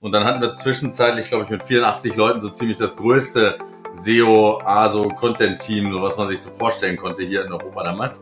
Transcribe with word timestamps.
Und 0.00 0.12
dann 0.12 0.22
hatten 0.22 0.40
wir 0.40 0.54
zwischenzeitlich, 0.54 1.28
glaube 1.28 1.42
ich, 1.42 1.50
mit 1.50 1.64
84 1.64 2.14
Leuten 2.14 2.40
so 2.40 2.50
ziemlich 2.50 2.76
das 2.76 2.96
größte 2.96 3.58
SEO, 3.94 4.60
ASO, 4.64 5.08
Content-Team, 5.08 5.90
so 5.90 6.00
was 6.00 6.16
man 6.16 6.28
sich 6.28 6.40
so 6.40 6.50
vorstellen 6.50 6.96
konnte 6.96 7.24
hier 7.24 7.44
in 7.44 7.52
Europa 7.52 7.82
damals. 7.82 8.20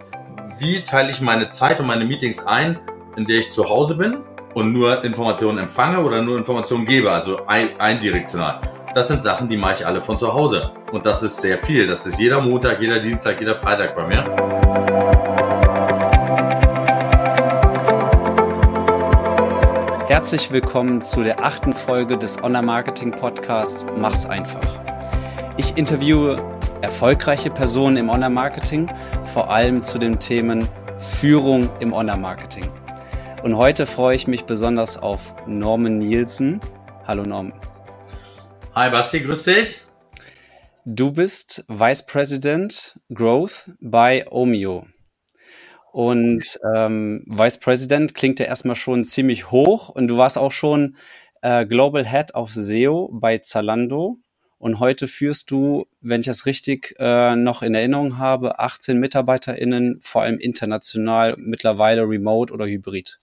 Wie 0.58 0.82
teile 0.82 1.10
ich 1.10 1.20
meine 1.20 1.50
Zeit 1.50 1.78
und 1.78 1.86
meine 1.86 2.06
Meetings 2.06 2.46
ein, 2.46 2.78
in 3.16 3.26
der 3.26 3.40
ich 3.40 3.52
zu 3.52 3.68
Hause 3.68 3.96
bin 3.96 4.22
und 4.54 4.72
nur 4.72 5.04
Informationen 5.04 5.58
empfange 5.58 6.00
oder 6.00 6.22
nur 6.22 6.38
Informationen 6.38 6.86
gebe, 6.86 7.10
also 7.10 7.44
eindirektional? 7.44 8.58
Das 8.94 9.08
sind 9.08 9.22
Sachen, 9.22 9.46
die 9.46 9.58
mache 9.58 9.74
ich 9.74 9.86
alle 9.86 10.00
von 10.00 10.18
zu 10.18 10.32
Hause. 10.32 10.70
Und 10.92 11.04
das 11.04 11.22
ist 11.22 11.42
sehr 11.42 11.58
viel. 11.58 11.86
Das 11.86 12.06
ist 12.06 12.18
jeder 12.18 12.40
Montag, 12.40 12.80
jeder 12.80 13.00
Dienstag, 13.00 13.38
jeder 13.38 13.54
Freitag 13.54 13.94
bei 13.94 14.06
mir. 14.06 14.45
Herzlich 20.08 20.52
willkommen 20.52 21.02
zu 21.02 21.24
der 21.24 21.44
achten 21.44 21.72
Folge 21.72 22.16
des 22.16 22.40
Online-Marketing-Podcasts 22.40 23.86
Mach's 23.96 24.24
einfach. 24.24 24.62
Ich 25.56 25.76
interviewe 25.76 26.40
erfolgreiche 26.80 27.50
Personen 27.50 27.96
im 27.96 28.08
Online-Marketing, 28.08 28.88
vor 29.24 29.50
allem 29.50 29.82
zu 29.82 29.98
den 29.98 30.20
Themen 30.20 30.68
Führung 30.96 31.68
im 31.80 31.92
Online-Marketing. 31.92 32.70
Und 33.42 33.56
heute 33.56 33.84
freue 33.84 34.14
ich 34.14 34.28
mich 34.28 34.44
besonders 34.44 34.96
auf 34.96 35.34
Norman 35.48 35.98
Nielsen. 35.98 36.60
Hallo 37.04 37.24
Norman. 37.24 37.58
Hi 38.76 38.90
Basti, 38.90 39.18
grüß 39.18 39.42
dich. 39.42 39.80
Du 40.84 41.10
bist 41.10 41.64
Vice 41.66 42.06
President 42.06 42.96
Growth 43.12 43.72
bei 43.80 44.24
Omio. 44.30 44.86
Und 45.96 46.60
ähm, 46.74 47.24
Vice 47.24 47.56
President 47.56 48.14
klingt 48.14 48.38
ja 48.38 48.44
erstmal 48.44 48.76
schon 48.76 49.02
ziemlich 49.02 49.50
hoch 49.50 49.88
und 49.88 50.08
du 50.08 50.18
warst 50.18 50.36
auch 50.36 50.52
schon 50.52 50.94
äh, 51.40 51.64
Global 51.64 52.06
Head 52.06 52.34
of 52.34 52.52
SEO 52.52 53.08
bei 53.14 53.38
Zalando. 53.38 54.18
Und 54.58 54.78
heute 54.78 55.08
führst 55.08 55.50
du, 55.50 55.86
wenn 56.02 56.20
ich 56.20 56.26
das 56.26 56.44
richtig 56.44 56.94
äh, 56.98 57.34
noch 57.34 57.62
in 57.62 57.74
Erinnerung 57.74 58.18
habe, 58.18 58.58
18 58.58 58.98
MitarbeiterInnen, 59.00 60.00
vor 60.02 60.20
allem 60.20 60.38
international, 60.38 61.34
mittlerweile 61.38 62.02
remote 62.02 62.52
oder 62.52 62.66
hybrid. 62.66 63.18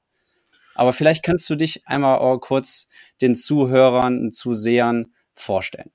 Aber 0.73 0.93
vielleicht 0.93 1.23
kannst 1.23 1.47
du 1.51 1.55
dich 1.55 1.85
einmal 1.85 2.39
kurz 2.39 2.89
den 3.21 3.35
Zuhörern 3.35 4.17
und 4.17 4.31
Zusehern 4.31 5.13
vorstellen. 5.35 5.91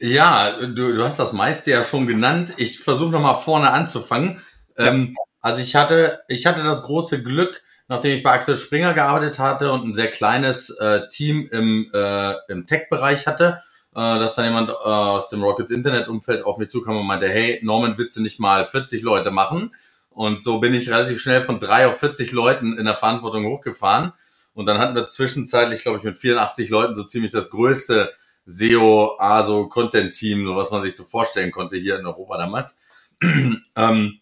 Ja, 0.00 0.52
du, 0.62 0.94
du 0.94 1.04
hast 1.04 1.18
das 1.18 1.34
meiste 1.34 1.72
ja 1.72 1.84
schon 1.84 2.06
genannt. 2.06 2.54
Ich 2.56 2.80
versuche 2.80 3.10
nochmal 3.10 3.42
vorne 3.42 3.70
anzufangen. 3.70 4.40
Ja. 4.78 4.86
Ähm, 4.86 5.14
also 5.44 5.60
ich 5.60 5.74
hatte, 5.74 6.22
ich 6.26 6.46
hatte 6.46 6.62
das 6.62 6.84
große 6.84 7.22
Glück, 7.22 7.62
nachdem 7.86 8.16
ich 8.16 8.22
bei 8.22 8.32
Axel 8.32 8.56
Springer 8.56 8.94
gearbeitet 8.94 9.38
hatte 9.38 9.72
und 9.72 9.84
ein 9.84 9.94
sehr 9.94 10.10
kleines 10.10 10.70
äh, 10.70 11.06
Team 11.10 11.50
im, 11.52 11.90
äh, 11.92 12.32
im 12.48 12.66
Tech-Bereich 12.66 13.26
hatte, 13.26 13.60
äh, 13.94 13.98
dass 13.98 14.36
dann 14.36 14.46
jemand 14.46 14.70
äh, 14.70 14.72
aus 14.72 15.28
dem 15.28 15.42
Rocket 15.42 15.70
Internet-Umfeld 15.70 16.46
auf 16.46 16.56
mich 16.56 16.70
zukam 16.70 16.96
und 16.96 17.06
meinte, 17.06 17.28
hey, 17.28 17.60
Norman, 17.62 17.98
willst 17.98 18.16
du 18.16 18.22
nicht 18.22 18.40
mal 18.40 18.64
40 18.64 19.02
Leute 19.02 19.30
machen? 19.30 19.76
Und 20.08 20.44
so 20.44 20.60
bin 20.60 20.72
ich 20.72 20.88
relativ 20.88 21.20
schnell 21.20 21.42
von 21.42 21.60
drei 21.60 21.88
auf 21.88 21.98
40 21.98 22.32
Leuten 22.32 22.78
in 22.78 22.86
der 22.86 22.96
Verantwortung 22.96 23.44
hochgefahren. 23.44 24.14
Und 24.54 24.64
dann 24.64 24.78
hatten 24.78 24.94
wir 24.94 25.08
zwischenzeitlich, 25.08 25.82
glaube 25.82 25.98
ich, 25.98 26.04
mit 26.04 26.18
84 26.18 26.70
Leuten 26.70 26.96
so 26.96 27.04
ziemlich 27.04 27.32
das 27.32 27.50
größte 27.50 28.14
SEO, 28.46 29.18
ASO, 29.18 29.68
Content-Team, 29.68 30.46
so 30.46 30.56
was 30.56 30.70
man 30.70 30.80
sich 30.80 30.96
so 30.96 31.04
vorstellen 31.04 31.50
konnte 31.50 31.76
hier 31.76 31.98
in 31.98 32.06
Europa 32.06 32.38
damals. 32.38 32.78
ähm, 33.76 34.20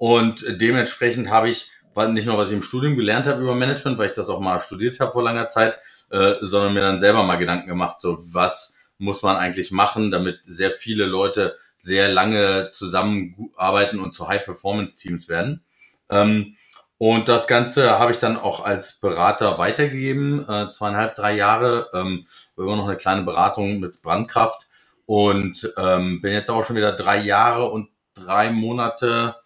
und 0.00 0.46
dementsprechend 0.48 1.28
habe 1.28 1.50
ich, 1.50 1.72
nicht 2.08 2.24
nur 2.24 2.38
was 2.38 2.48
ich 2.48 2.54
im 2.54 2.62
Studium 2.62 2.96
gelernt 2.96 3.26
habe 3.26 3.42
über 3.42 3.54
Management, 3.54 3.98
weil 3.98 4.08
ich 4.08 4.14
das 4.14 4.30
auch 4.30 4.40
mal 4.40 4.58
studiert 4.58 4.98
habe 4.98 5.12
vor 5.12 5.22
langer 5.22 5.50
Zeit, 5.50 5.78
äh, 6.08 6.36
sondern 6.40 6.72
mir 6.72 6.80
dann 6.80 6.98
selber 6.98 7.22
mal 7.22 7.36
Gedanken 7.36 7.68
gemacht, 7.68 8.00
so 8.00 8.16
was 8.32 8.78
muss 8.96 9.22
man 9.22 9.36
eigentlich 9.36 9.72
machen, 9.72 10.10
damit 10.10 10.38
sehr 10.44 10.70
viele 10.70 11.04
Leute 11.04 11.54
sehr 11.76 12.08
lange 12.08 12.70
zusammenarbeiten 12.70 14.00
und 14.00 14.14
zu 14.14 14.26
High-Performance-Teams 14.26 15.28
werden. 15.28 15.66
Ähm, 16.08 16.56
und 16.96 17.28
das 17.28 17.46
Ganze 17.46 17.98
habe 17.98 18.12
ich 18.12 18.18
dann 18.18 18.38
auch 18.38 18.64
als 18.64 19.00
Berater 19.00 19.58
weitergegeben, 19.58 20.48
äh, 20.48 20.70
zweieinhalb, 20.70 21.14
drei 21.14 21.34
Jahre. 21.34 21.90
Ähm, 21.92 22.26
immer 22.56 22.76
noch 22.76 22.88
eine 22.88 22.96
kleine 22.96 23.20
Beratung 23.20 23.80
mit 23.80 24.00
Brandkraft 24.00 24.66
und 25.04 25.70
ähm, 25.76 26.22
bin 26.22 26.32
jetzt 26.32 26.48
auch 26.48 26.64
schon 26.64 26.76
wieder 26.76 26.92
drei 26.92 27.18
Jahre 27.18 27.68
und 27.68 27.90
drei 28.14 28.48
Monate 28.50 29.36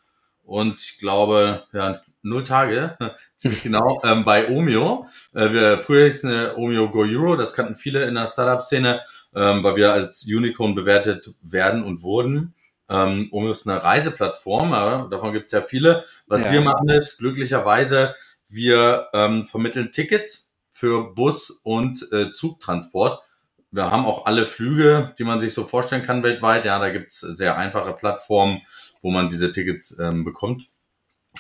und 0.45 0.81
ich 0.81 0.99
glaube, 0.99 1.65
ja, 1.73 2.01
null 2.23 2.45
Tage, 2.45 2.97
ziemlich 3.37 3.63
genau, 3.63 4.01
ähm, 4.05 4.25
bei 4.25 4.49
Omio. 4.49 5.07
Äh, 5.33 5.53
wir, 5.53 5.79
früher 5.79 6.07
hieß 6.07 6.25
es 6.25 6.57
Omio 6.57 6.91
Go 6.91 7.03
Euro, 7.03 7.37
das 7.37 7.55
kannten 7.55 7.77
viele 7.77 8.05
in 8.05 8.15
der 8.15 8.27
Startup-Szene, 8.27 9.01
ähm, 9.35 9.63
weil 9.63 9.77
wir 9.77 9.93
als 9.93 10.25
Unicorn 10.25 10.75
bewertet 10.75 11.35
werden 11.43 11.85
und 11.85 12.03
wurden. 12.03 12.55
Ähm, 12.89 13.29
Omio 13.33 13.51
ist 13.51 13.69
eine 13.69 13.83
Reiseplattform, 13.83 14.73
äh, 14.73 15.11
davon 15.11 15.33
gibt 15.33 15.47
es 15.47 15.53
ja 15.53 15.63
viele. 15.63 16.05
Was 16.27 16.45
ja. 16.45 16.53
wir 16.53 16.61
machen 16.61 16.89
ist, 16.89 17.19
glücklicherweise, 17.19 18.15
wir 18.49 19.09
ähm, 19.13 19.47
vermitteln 19.47 19.93
Tickets 19.93 20.53
für 20.71 21.15
Bus- 21.15 21.51
und 21.63 22.07
äh, 22.13 22.33
Zugtransport. 22.33 23.23
Wir 23.71 23.91
haben 23.91 24.07
auch 24.07 24.27
alle 24.27 24.47
Flüge, 24.47 25.15
die 25.19 25.25
man 25.25 25.41
sich 25.41 25.53
so 25.53 25.65
vorstellen 25.65 26.05
kann 26.05 26.23
weltweit. 26.23 26.65
Ja, 26.65 26.79
da 26.79 26.91
gibt's 26.91 27.21
sehr 27.21 27.59
einfache 27.59 27.93
Plattformen, 27.93 28.61
wo 29.05 29.11
man 29.11 29.29
diese 29.29 29.53
Tickets 29.53 29.99
ähm, 29.99 30.25
bekommt. 30.25 30.71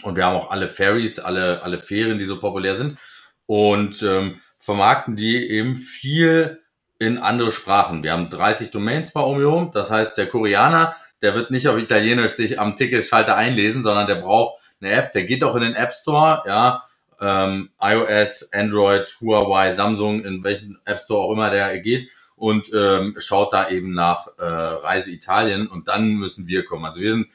Und 0.02 0.16
wir 0.16 0.26
haben 0.26 0.36
auch 0.36 0.50
alle 0.50 0.68
Ferries, 0.68 1.18
alle, 1.18 1.62
alle 1.62 1.78
Fähren, 1.78 2.18
die 2.18 2.26
so 2.26 2.38
populär 2.38 2.76
sind. 2.76 2.98
Und 3.46 4.02
ähm, 4.02 4.40
vermarkten 4.58 5.16
die 5.16 5.48
eben 5.48 5.76
viel 5.76 6.60
in 6.98 7.16
andere 7.16 7.52
Sprachen. 7.52 8.02
Wir 8.02 8.12
haben 8.12 8.28
30 8.28 8.70
Domains 8.70 9.12
bei 9.12 9.22
Omeo. 9.22 9.70
Das 9.72 9.90
heißt, 9.90 10.18
der 10.18 10.26
Koreaner, 10.26 10.94
der 11.22 11.34
wird 11.34 11.50
nicht 11.50 11.66
auf 11.66 11.78
Italienisch 11.78 12.32
sich 12.32 12.60
am 12.60 12.76
Ticketschalter 12.76 13.34
einlesen, 13.34 13.82
sondern 13.82 14.06
der 14.06 14.16
braucht 14.16 14.62
eine 14.82 14.92
App. 14.92 15.12
Der 15.12 15.24
geht 15.24 15.42
auch 15.42 15.56
in 15.56 15.62
den 15.62 15.74
App 15.74 15.94
Store, 15.94 16.42
ja, 16.46 16.82
ähm, 17.18 17.70
iOS, 17.80 18.52
Android, 18.52 19.16
Huawei, 19.22 19.72
Samsung, 19.72 20.22
in 20.22 20.44
welchen 20.44 20.78
App 20.84 21.00
Store 21.00 21.24
auch 21.24 21.32
immer 21.32 21.50
der 21.50 21.78
geht 21.78 22.10
und 22.36 22.70
ähm, 22.74 23.14
schaut 23.18 23.52
da 23.52 23.70
eben 23.70 23.94
nach 23.94 24.26
äh, 24.38 24.44
Reise 24.44 25.10
Italien 25.10 25.66
und 25.66 25.88
dann 25.88 26.14
müssen 26.14 26.46
wir 26.46 26.64
kommen. 26.64 26.84
Also 26.84 27.00
wir 27.00 27.14
sind 27.14 27.28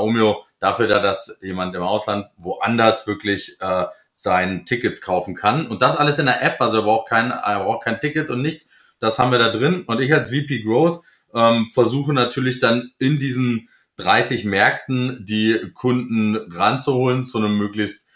Omeo 0.00 0.44
dafür 0.58 0.88
da, 0.88 1.00
dass 1.00 1.38
jemand 1.42 1.74
im 1.74 1.82
Ausland 1.82 2.26
woanders 2.36 3.06
wirklich 3.06 3.56
äh, 3.60 3.84
sein 4.12 4.64
Ticket 4.64 5.02
kaufen 5.02 5.34
kann. 5.34 5.66
Und 5.66 5.82
das 5.82 5.96
alles 5.96 6.18
in 6.18 6.26
der 6.26 6.42
App, 6.42 6.60
also 6.60 6.78
er 6.78 6.84
braucht 6.84 7.08
kein, 7.08 7.30
er 7.30 7.64
braucht 7.64 7.84
kein 7.84 8.00
Ticket 8.00 8.30
und 8.30 8.42
nichts. 8.42 8.68
Das 8.98 9.18
haben 9.18 9.30
wir 9.30 9.38
da 9.38 9.50
drin. 9.50 9.82
Und 9.86 10.00
ich 10.00 10.12
als 10.12 10.30
VP 10.30 10.62
Growth 10.62 11.02
ähm, 11.34 11.66
versuche 11.72 12.14
natürlich 12.14 12.60
dann 12.60 12.92
in 12.98 13.18
diesen 13.18 13.68
30 13.96 14.44
Märkten 14.44 15.24
die 15.26 15.70
Kunden 15.74 16.36
ranzuholen 16.52 17.26
zu 17.26 17.38
einem 17.38 17.58
möglichst 17.58 18.08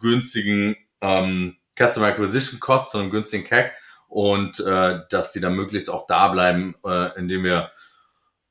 günstigen 0.00 0.76
ähm, 1.00 1.56
Customer 1.78 2.08
Acquisition 2.08 2.60
Cost, 2.60 2.90
zu 2.90 2.98
einem 2.98 3.10
günstigen 3.10 3.44
CAC 3.44 3.72
und 4.08 4.60
äh, 4.60 5.00
dass 5.10 5.32
sie 5.32 5.40
dann 5.40 5.54
möglichst 5.54 5.90
auch 5.90 6.06
da 6.06 6.28
bleiben, 6.28 6.74
äh, 6.84 7.18
indem 7.18 7.44
wir 7.44 7.70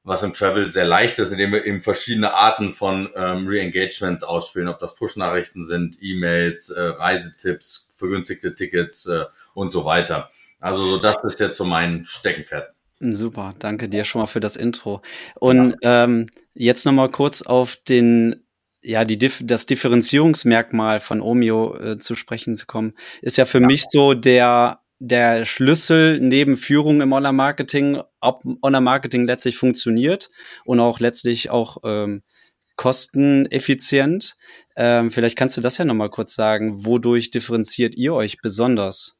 was 0.07 0.23
im 0.23 0.31
Travel 0.31 0.71
sehr 0.71 0.85
leicht 0.85 1.19
ist, 1.19 1.31
indem 1.31 1.51
wir 1.51 1.65
eben 1.65 1.81
verschiedene 1.81 2.33
Arten 2.33 2.71
von 2.71 3.09
ähm, 3.13 3.45
Re-Engagements 3.45 4.23
ausspielen, 4.23 4.69
ob 4.69 4.79
das 4.79 4.95
Push-Nachrichten 4.95 5.65
sind, 5.65 5.97
E-Mails, 6.01 6.69
äh, 6.69 6.81
Reisetipps, 6.81 7.91
vergünstigte 7.93 8.55
Tickets 8.55 9.05
äh, 9.07 9.25
und 9.53 9.73
so 9.73 9.83
weiter. 9.83 10.29
Also 10.61 10.89
so 10.89 10.97
das 10.97 11.21
ist 11.25 11.41
jetzt 11.41 11.57
so 11.57 11.65
mein 11.65 12.05
Steckenpferd. 12.05 12.71
Super, 13.01 13.53
danke 13.59 13.89
dir 13.89 14.05
schon 14.05 14.21
mal 14.21 14.27
für 14.27 14.39
das 14.39 14.55
Intro. 14.55 15.01
Und 15.35 15.75
ja. 15.81 16.05
ähm, 16.05 16.27
jetzt 16.53 16.85
nochmal 16.85 17.09
kurz 17.09 17.41
auf 17.41 17.75
den 17.75 18.43
ja, 18.81 19.03
die, 19.03 19.17
das 19.17 19.65
Differenzierungsmerkmal 19.65 21.01
von 21.01 21.21
Omeo 21.21 21.75
äh, 21.75 21.97
zu 21.97 22.15
sprechen 22.15 22.55
zu 22.55 22.65
kommen, 22.65 22.93
ist 23.21 23.37
ja 23.37 23.45
für 23.45 23.59
ja. 23.59 23.67
mich 23.67 23.83
so 23.89 24.13
der 24.13 24.79
der 24.99 25.45
Schlüssel 25.45 26.19
neben 26.19 26.57
Führung 26.57 27.01
im 27.01 27.11
Online-Marketing, 27.11 28.01
ob 28.19 28.43
Online-Marketing 28.61 29.27
letztlich 29.27 29.57
funktioniert 29.57 30.29
und 30.65 30.79
auch 30.79 30.99
letztlich 30.99 31.49
auch 31.49 31.77
ähm, 31.83 32.23
kosteneffizient. 32.75 34.37
Ähm, 34.75 35.11
vielleicht 35.11 35.37
kannst 35.37 35.57
du 35.57 35.61
das 35.61 35.77
ja 35.77 35.85
nochmal 35.85 36.09
kurz 36.09 36.35
sagen. 36.35 36.85
Wodurch 36.85 37.31
differenziert 37.31 37.95
ihr 37.95 38.13
euch 38.13 38.41
besonders? 38.41 39.17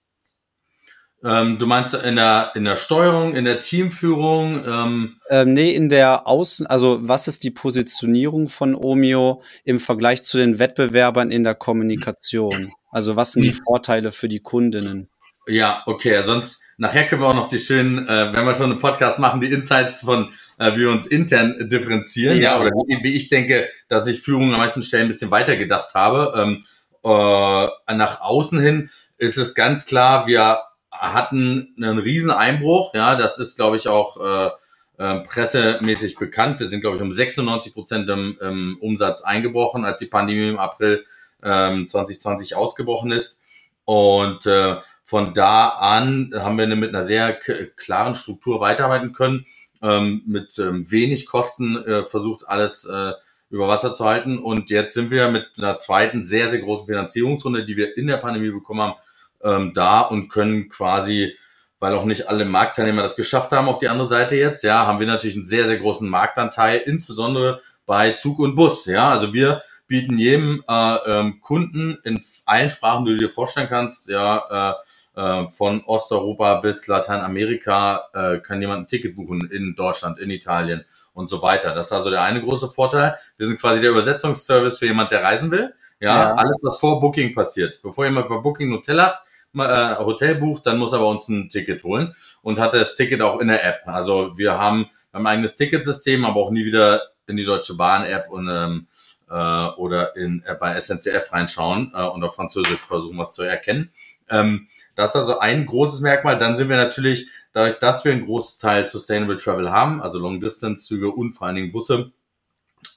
Ähm, 1.23 1.57
du 1.57 1.65
meinst 1.65 1.95
in 1.95 2.15
der, 2.15 2.51
in 2.53 2.63
der 2.63 2.75
Steuerung, 2.75 3.35
in 3.35 3.43
der 3.43 3.59
Teamführung? 3.59 4.63
Ähm 4.65 5.17
ähm, 5.29 5.53
nee, 5.53 5.71
in 5.71 5.89
der 5.89 6.27
Außen, 6.27 6.67
also 6.67 6.99
was 7.01 7.27
ist 7.27 7.43
die 7.43 7.49
Positionierung 7.49 8.49
von 8.49 8.75
Omio 8.75 9.41
im 9.63 9.79
Vergleich 9.79 10.21
zu 10.21 10.37
den 10.37 10.59
Wettbewerbern 10.59 11.31
in 11.31 11.43
der 11.43 11.55
Kommunikation? 11.55 12.71
Also 12.91 13.15
was 13.15 13.31
sind 13.31 13.43
die 13.43 13.51
hm. 13.51 13.59
Vorteile 13.65 14.11
für 14.11 14.29
die 14.29 14.39
Kundinnen? 14.39 15.09
Ja, 15.47 15.83
okay, 15.85 16.21
sonst 16.23 16.61
nachher 16.77 17.05
können 17.05 17.21
wir 17.21 17.27
auch 17.27 17.35
noch 17.35 17.47
die 17.47 17.59
schönen, 17.59 18.07
äh, 18.07 18.33
wenn 18.33 18.45
wir 18.45 18.55
schon 18.55 18.71
einen 18.71 18.79
Podcast 18.79 19.19
machen, 19.19 19.41
die 19.41 19.51
Insights 19.51 20.01
von, 20.01 20.33
äh, 20.59 20.73
wie 20.73 20.81
wir 20.81 20.91
uns 20.91 21.07
intern 21.07 21.69
differenzieren, 21.69 22.37
ja, 22.37 22.55
ja 22.55 22.59
oder 22.59 22.71
wie, 22.71 23.03
wie, 23.03 23.15
ich 23.15 23.29
denke, 23.29 23.67
dass 23.87 24.07
ich 24.07 24.21
Führung 24.21 24.53
an 24.53 24.59
manchen 24.59 24.83
Stellen 24.83 25.05
ein 25.05 25.09
bisschen 25.09 25.31
weiter 25.31 25.55
gedacht 25.55 25.93
habe. 25.93 26.33
Ähm, 26.35 26.65
äh, 27.03 27.95
nach 27.95 28.21
außen 28.21 28.59
hin 28.59 28.89
ist 29.17 29.37
es 29.37 29.55
ganz 29.55 29.85
klar, 29.85 30.27
wir 30.27 30.59
hatten 30.91 31.73
einen 31.77 31.99
riesen 31.99 32.31
Einbruch. 32.31 32.93
Ja, 32.93 33.15
das 33.15 33.37
ist, 33.37 33.55
glaube 33.55 33.77
ich, 33.77 33.87
auch 33.87 34.17
äh, 34.17 34.49
äh, 34.97 35.19
pressemäßig 35.21 36.17
bekannt. 36.17 36.59
Wir 36.59 36.67
sind, 36.67 36.81
glaube 36.81 36.97
ich, 36.97 37.01
um 37.01 37.11
96 37.11 37.73
Prozent 37.73 38.09
im, 38.09 38.37
im 38.41 38.77
Umsatz 38.81 39.21
eingebrochen, 39.21 39.85
als 39.85 39.99
die 39.99 40.07
Pandemie 40.07 40.49
im 40.49 40.59
April 40.59 41.05
ähm, 41.43 41.87
2020 41.87 42.55
ausgebrochen 42.55 43.11
ist. 43.11 43.41
Und 43.85 44.45
äh, 44.45 44.77
von 45.07 45.33
da 45.33 45.69
an 45.69 46.33
haben 46.35 46.57
wir 46.57 46.67
mit 46.67 46.89
einer 46.89 47.01
sehr 47.01 47.31
klaren 47.33 48.15
Struktur 48.15 48.59
weiterarbeiten 48.59 49.13
können, 49.13 49.45
ähm, 49.81 50.21
mit 50.27 50.59
ähm, 50.59 50.91
wenig 50.91 51.27
Kosten 51.27 51.77
äh, 51.77 52.03
versucht, 52.03 52.49
alles 52.49 52.83
äh, 52.83 53.13
über 53.49 53.69
Wasser 53.69 53.93
zu 53.93 54.03
halten. 54.03 54.37
Und 54.37 54.69
jetzt 54.69 54.95
sind 54.95 55.09
wir 55.09 55.31
mit 55.31 55.47
einer 55.59 55.77
zweiten 55.77 56.23
sehr, 56.23 56.49
sehr 56.49 56.59
großen 56.59 56.87
Finanzierungsrunde, 56.87 57.63
die 57.63 57.77
wir 57.77 57.95
in 57.95 58.07
der 58.07 58.17
Pandemie 58.17 58.51
bekommen 58.51 58.81
haben, 58.81 58.95
ähm, 59.43 59.71
da 59.73 60.01
und 60.01 60.27
können 60.27 60.67
quasi, 60.67 61.37
weil 61.79 61.93
auch 61.93 62.03
nicht 62.03 62.27
alle 62.27 62.43
Marktteilnehmer 62.43 63.01
das 63.01 63.15
geschafft 63.15 63.53
haben 63.53 63.69
auf 63.69 63.79
die 63.79 63.87
andere 63.87 64.09
Seite 64.09 64.35
jetzt, 64.35 64.65
ja, 64.65 64.85
haben 64.85 64.99
wir 64.99 65.07
natürlich 65.07 65.37
einen 65.37 65.45
sehr, 65.45 65.67
sehr 65.67 65.77
großen 65.77 66.09
Marktanteil, 66.09 66.81
insbesondere 66.85 67.61
bei 67.85 68.11
Zug 68.11 68.39
und 68.39 68.57
Bus. 68.57 68.85
Ja, 68.87 69.09
also 69.09 69.31
wir 69.31 69.61
bieten 69.87 70.17
jedem 70.19 70.65
äh, 70.67 70.95
ähm, 71.05 71.39
Kunden 71.39 71.97
in 72.03 72.21
allen 72.45 72.69
Sprachen, 72.69 73.05
die 73.05 73.11
du 73.11 73.17
dir 73.19 73.31
vorstellen 73.31 73.69
kannst, 73.69 74.09
ja, 74.09 74.73
äh, 74.73 74.73
äh, 75.17 75.47
von 75.47 75.83
Osteuropa 75.85 76.61
bis 76.61 76.85
Lateinamerika 76.85 78.07
äh, 78.13 78.37
kann 78.37 78.61
jemand 78.61 78.83
ein 78.83 78.87
Ticket 78.87 79.15
buchen 79.15 79.49
in 79.49 79.75
Deutschland, 79.75 80.19
in 80.19 80.29
Italien 80.29 80.85
und 81.13 81.29
so 81.31 81.41
weiter. 81.41 81.73
Das 81.73 81.87
ist 81.87 81.93
also 81.93 82.11
der 82.11 82.21
eine 82.21 82.41
große 82.41 82.69
Vorteil. 82.69 83.17
Wir 83.37 83.47
sind 83.47 83.59
quasi 83.59 83.81
der 83.81 83.89
Übersetzungsservice 83.89 84.77
für 84.77 84.85
jemand, 84.85 85.11
der 85.11 85.23
reisen 85.23 85.49
will. 85.49 85.73
Ja, 85.99 86.29
ja. 86.29 86.35
alles, 86.35 86.57
was 86.61 86.77
vor 86.77 86.99
Booking 86.99 87.33
passiert. 87.33 87.79
Bevor 87.81 88.05
jemand 88.05 88.29
bei 88.29 88.37
Booking 88.37 88.69
Nutella 88.69 89.19
äh, 89.55 89.95
Hotel 89.97 90.35
bucht, 90.35 90.67
dann 90.67 90.77
muss 90.77 90.93
er 90.93 90.99
bei 90.99 91.05
uns 91.05 91.27
ein 91.27 91.49
Ticket 91.49 91.83
holen 91.83 92.13
und 92.43 92.59
hat 92.59 92.75
das 92.75 92.95
Ticket 92.95 93.21
auch 93.23 93.39
in 93.39 93.47
der 93.47 93.65
App. 93.65 93.87
Also 93.87 94.37
wir 94.37 94.59
haben, 94.59 94.85
wir 95.11 95.17
haben 95.17 95.25
ein 95.25 95.33
eigenes 95.33 95.55
Ticketsystem, 95.55 96.25
aber 96.25 96.41
auch 96.41 96.51
nie 96.51 96.63
wieder 96.63 97.01
in 97.27 97.37
die 97.37 97.45
Deutsche 97.45 97.75
Bahn 97.75 98.05
App 98.05 98.29
und 98.29 98.47
ähm, 98.49 98.87
äh, 99.29 99.67
oder 99.77 100.15
in 100.15 100.43
äh, 100.45 100.53
bei 100.53 100.79
SNCF 100.79 101.33
reinschauen 101.33 101.91
äh, 101.95 102.03
und 102.03 102.23
auf 102.23 102.35
Französisch 102.35 102.77
versuchen, 102.77 103.17
was 103.17 103.33
zu 103.33 103.41
erkennen. 103.41 103.91
Ähm, 104.29 104.67
das 104.95 105.11
ist 105.11 105.15
also 105.17 105.39
ein 105.39 105.65
großes 105.65 106.01
Merkmal. 106.01 106.37
Dann 106.37 106.55
sind 106.55 106.69
wir 106.69 106.77
natürlich, 106.77 107.29
dadurch, 107.53 107.79
dass 107.79 108.03
wir 108.05 108.11
einen 108.11 108.25
großen 108.25 108.59
Teil 108.59 108.87
Sustainable 108.87 109.37
Travel 109.37 109.71
haben, 109.71 110.01
also 110.01 110.19
Long-Distance-Züge 110.19 111.09
und 111.11 111.33
vor 111.33 111.47
allen 111.47 111.55
Dingen 111.55 111.71
Busse, 111.71 112.11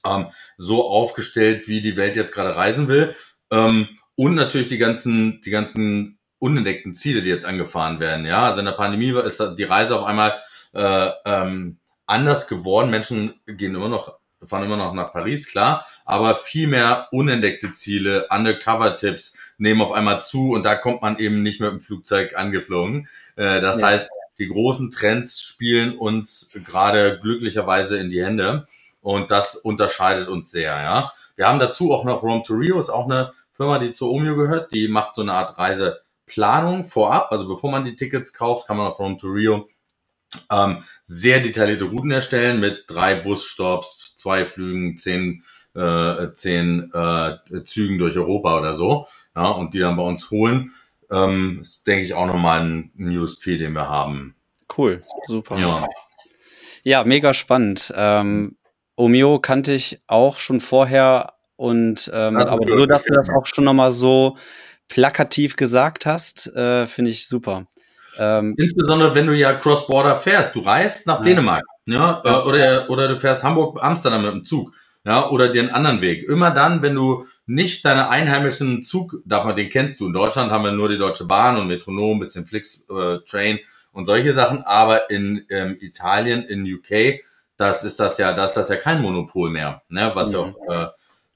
ähm, 0.05 0.27
so 0.57 0.87
aufgestellt, 0.87 1.67
wie 1.67 1.81
die 1.81 1.97
Welt 1.97 2.15
jetzt 2.15 2.33
gerade 2.33 2.55
reisen 2.55 2.87
will. 2.87 3.15
Ähm, 3.51 3.87
und 4.15 4.35
natürlich 4.35 4.67
die 4.67 4.77
ganzen, 4.77 5.41
die 5.41 5.51
ganzen 5.51 6.19
unentdeckten 6.39 6.93
Ziele, 6.93 7.21
die 7.21 7.29
jetzt 7.29 7.45
angefahren 7.45 7.99
werden. 7.99 8.25
Ja, 8.25 8.47
also 8.47 8.59
in 8.59 8.65
der 8.65 8.73
Pandemie 8.73 9.11
ist 9.21 9.41
die 9.57 9.63
Reise 9.63 9.99
auf 9.99 10.05
einmal 10.05 10.39
äh, 10.73 11.09
ähm, 11.25 11.77
anders 12.07 12.47
geworden. 12.47 12.89
Menschen 12.89 13.39
gehen 13.45 13.75
immer 13.75 13.89
noch 13.89 14.20
fahren 14.45 14.63
immer 14.63 14.77
noch 14.77 14.93
nach 14.93 15.11
Paris, 15.11 15.47
klar, 15.47 15.85
aber 16.05 16.35
viel 16.35 16.67
mehr 16.67 17.07
unentdeckte 17.11 17.73
Ziele, 17.73 18.27
Undercover-Tipps 18.29 19.37
nehmen 19.57 19.81
auf 19.81 19.91
einmal 19.91 20.21
zu 20.21 20.51
und 20.51 20.63
da 20.63 20.75
kommt 20.75 21.01
man 21.01 21.19
eben 21.19 21.43
nicht 21.43 21.61
mit 21.61 21.71
dem 21.71 21.81
Flugzeug 21.81 22.35
angeflogen. 22.35 23.07
Äh, 23.35 23.61
das 23.61 23.79
ja. 23.79 23.87
heißt, 23.87 24.11
die 24.39 24.47
großen 24.47 24.89
Trends 24.89 25.41
spielen 25.41 25.97
uns 25.97 26.51
gerade 26.65 27.19
glücklicherweise 27.21 27.97
in 27.97 28.09
die 28.09 28.23
Hände 28.23 28.67
und 29.01 29.31
das 29.31 29.55
unterscheidet 29.55 30.27
uns 30.27 30.51
sehr, 30.51 30.81
ja. 30.81 31.11
Wir 31.35 31.47
haben 31.47 31.59
dazu 31.59 31.93
auch 31.93 32.03
noch 32.03 32.23
Rome 32.23 32.43
to 32.43 32.53
Rio, 32.53 32.79
ist 32.79 32.89
auch 32.89 33.05
eine 33.05 33.33
Firma, 33.53 33.79
die 33.79 33.93
zu 33.93 34.11
Omio 34.11 34.35
gehört, 34.35 34.71
die 34.71 34.87
macht 34.87 35.15
so 35.15 35.21
eine 35.21 35.33
Art 35.33 35.57
Reiseplanung 35.57 36.85
vorab, 36.85 37.31
also 37.31 37.47
bevor 37.47 37.71
man 37.71 37.85
die 37.85 37.95
Tickets 37.95 38.33
kauft, 38.33 38.67
kann 38.67 38.77
man 38.77 38.87
auf 38.87 38.99
Rome 38.99 39.17
to 39.17 39.27
Rio 39.27 39.67
ähm, 40.51 40.83
sehr 41.03 41.39
detaillierte 41.39 41.85
Routen 41.85 42.11
erstellen 42.11 42.59
mit 42.59 42.85
drei 42.87 43.15
Busstops, 43.15 44.10
zwei 44.21 44.45
Flügen, 44.45 44.97
zehn, 44.97 45.43
äh, 45.75 46.31
zehn 46.33 46.91
äh, 46.93 47.37
Zügen 47.65 47.97
durch 47.97 48.17
Europa 48.17 48.59
oder 48.59 48.75
so. 48.75 49.07
Ja, 49.35 49.47
und 49.47 49.73
die 49.73 49.79
dann 49.79 49.95
bei 49.95 50.03
uns 50.03 50.29
holen. 50.31 50.71
Ähm, 51.09 51.59
ist, 51.61 51.85
denke 51.87 52.03
ich, 52.03 52.13
auch 52.13 52.27
nochmal 52.27 52.61
ein, 52.61 52.91
USP, 52.97 53.57
den 53.57 53.73
wir 53.73 53.89
haben. 53.89 54.35
Cool, 54.77 55.01
super. 55.27 55.57
Ja, 55.57 55.87
ja 56.83 57.03
mega 57.03 57.33
spannend. 57.33 57.93
Ähm, 57.95 58.55
Omeo 58.95 59.39
kannte 59.39 59.73
ich 59.73 60.01
auch 60.07 60.37
schon 60.37 60.61
vorher 60.61 61.33
und 61.55 62.09
ähm, 62.13 62.37
aber 62.37 62.75
so, 62.75 62.85
dass 62.85 63.03
du 63.03 63.13
das 63.13 63.29
auch 63.29 63.45
schon 63.45 63.63
nochmal 63.63 63.91
so 63.91 64.37
plakativ 64.87 65.55
gesagt 65.55 66.05
hast, 66.05 66.47
äh, 66.55 66.85
finde 66.85 67.11
ich 67.11 67.27
super. 67.27 67.65
Ähm, 68.17 68.55
Insbesondere 68.57 69.15
wenn 69.15 69.27
du 69.27 69.33
ja 69.33 69.53
Cross-Border 69.53 70.17
fährst, 70.17 70.55
du 70.55 70.61
reist 70.61 71.07
nach 71.07 71.19
ja. 71.19 71.25
Dänemark, 71.25 71.63
ja, 71.85 72.21
ja, 72.23 72.43
oder 72.45 72.89
oder 72.89 73.07
du 73.07 73.19
fährst 73.19 73.43
Hamburg 73.43 73.81
Amsterdam 73.81 74.23
mit 74.23 74.31
dem 74.31 74.43
Zug, 74.43 74.73
ja, 75.03 75.29
oder 75.29 75.49
dir 75.49 75.61
einen 75.61 75.71
anderen 75.71 76.01
Weg. 76.01 76.27
Immer 76.27 76.51
dann, 76.51 76.81
wenn 76.81 76.95
du 76.95 77.25
nicht 77.45 77.83
deine 77.85 78.09
einheimischen 78.09 78.83
Zug, 78.83 79.15
davon 79.25 79.55
den 79.55 79.69
kennst 79.69 79.99
du. 79.99 80.07
In 80.07 80.13
Deutschland 80.13 80.51
haben 80.51 80.63
wir 80.63 80.71
nur 80.71 80.89
die 80.89 80.97
Deutsche 80.97 81.25
Bahn 81.25 81.57
und 81.57 81.67
Metronom, 81.67 82.19
bisschen 82.19 82.45
Flix 82.45 82.87
äh, 82.89 83.19
Train 83.27 83.59
und 83.91 84.05
solche 84.05 84.33
Sachen, 84.33 84.63
aber 84.63 85.09
in 85.09 85.45
ähm, 85.49 85.77
Italien, 85.79 86.43
in 86.43 86.63
UK, 86.63 87.21
das 87.57 87.83
ist 87.83 87.99
das 87.99 88.17
ja, 88.17 88.33
das 88.33 88.51
ist 88.51 88.57
das 88.57 88.69
ja 88.69 88.75
kein 88.77 89.01
Monopol 89.01 89.49
mehr, 89.49 89.81
ne, 89.89 90.11
was 90.13 90.31
ja 90.31 90.39
auch 90.39 90.55
äh, 90.69 90.87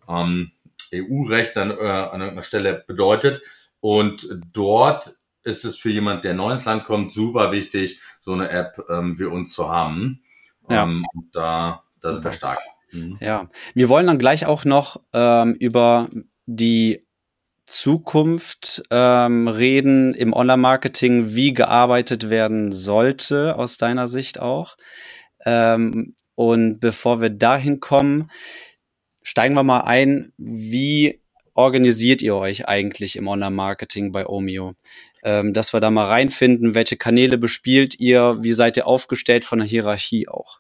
ähm, 0.08 0.52
EU-Recht 0.94 1.56
dann 1.56 1.72
äh, 1.72 1.84
an 1.84 2.22
irgendeiner 2.22 2.44
Stelle 2.44 2.84
bedeutet. 2.88 3.42
Und 3.80 4.28
dort 4.52 5.16
ist 5.44 5.66
es 5.66 5.78
für 5.78 5.92
jemand, 5.92 6.24
der 6.24 6.34
neu 6.34 6.52
ins 6.52 6.66
Land 6.66 6.86
kommt, 6.86 7.14
super 7.14 7.52
wichtig, 7.52 8.00
so 8.22 8.34
eine 8.34 8.50
App 8.50 8.84
ähm, 8.90 9.20
wie 9.20 9.26
uns 9.26 9.54
zu 9.54 9.70
haben. 9.70 10.22
Ja. 10.70 10.84
Ähm, 10.84 11.06
da, 11.32 11.84
das 12.02 12.16
super. 12.18 12.30
ist 12.30 12.36
stark. 12.36 12.60
Mhm. 12.92 13.18
Ja, 13.20 13.48
wir 13.74 13.90
wollen 13.90 14.08
dann 14.08 14.20
gleich 14.20 14.46
auch 14.46 14.66
noch 14.66 15.02
ähm, 15.14 15.56
über 15.56 16.10
die 16.46 17.06
Zukunft 17.66 18.84
ähm, 18.92 19.48
reden 19.48 20.14
im 20.14 20.34
Online-Marketing, 20.34 21.36
wie 21.36 21.54
gearbeitet 21.54 22.30
werden 22.30 22.72
sollte, 22.72 23.58
aus 23.58 23.78
deiner 23.78 24.08
Sicht 24.08 24.40
auch. 24.40 24.78
Ähm, 25.46 26.16
und 26.36 26.80
bevor 26.80 27.22
wir 27.22 27.30
dahin 27.30 27.80
kommen, 27.80 28.30
steigen 29.24 29.56
wir 29.56 29.64
mal 29.64 29.82
ein, 29.82 30.32
wie 30.38 31.22
organisiert 31.56 32.22
ihr 32.22 32.36
euch 32.36 32.68
eigentlich 32.68 33.16
im 33.16 33.28
Online-Marketing 33.28 34.12
bei 34.12 34.28
Omeo? 34.28 34.76
Ähm, 35.26 35.54
dass 35.54 35.74
wir 35.74 35.82
da 35.82 35.90
mal 35.90 36.06
reinfinden, 36.06 36.76
welche 36.76 36.96
Kanäle 36.96 37.38
bespielt 37.38 38.00
ihr, 38.00 38.38
wie 38.42 38.54
seid 38.54 38.78
ihr 38.78 38.88
aufgestellt 38.88 39.44
von 39.44 39.60
der 39.60 39.68
Hierarchie 39.68 40.28
auch? 40.30 40.60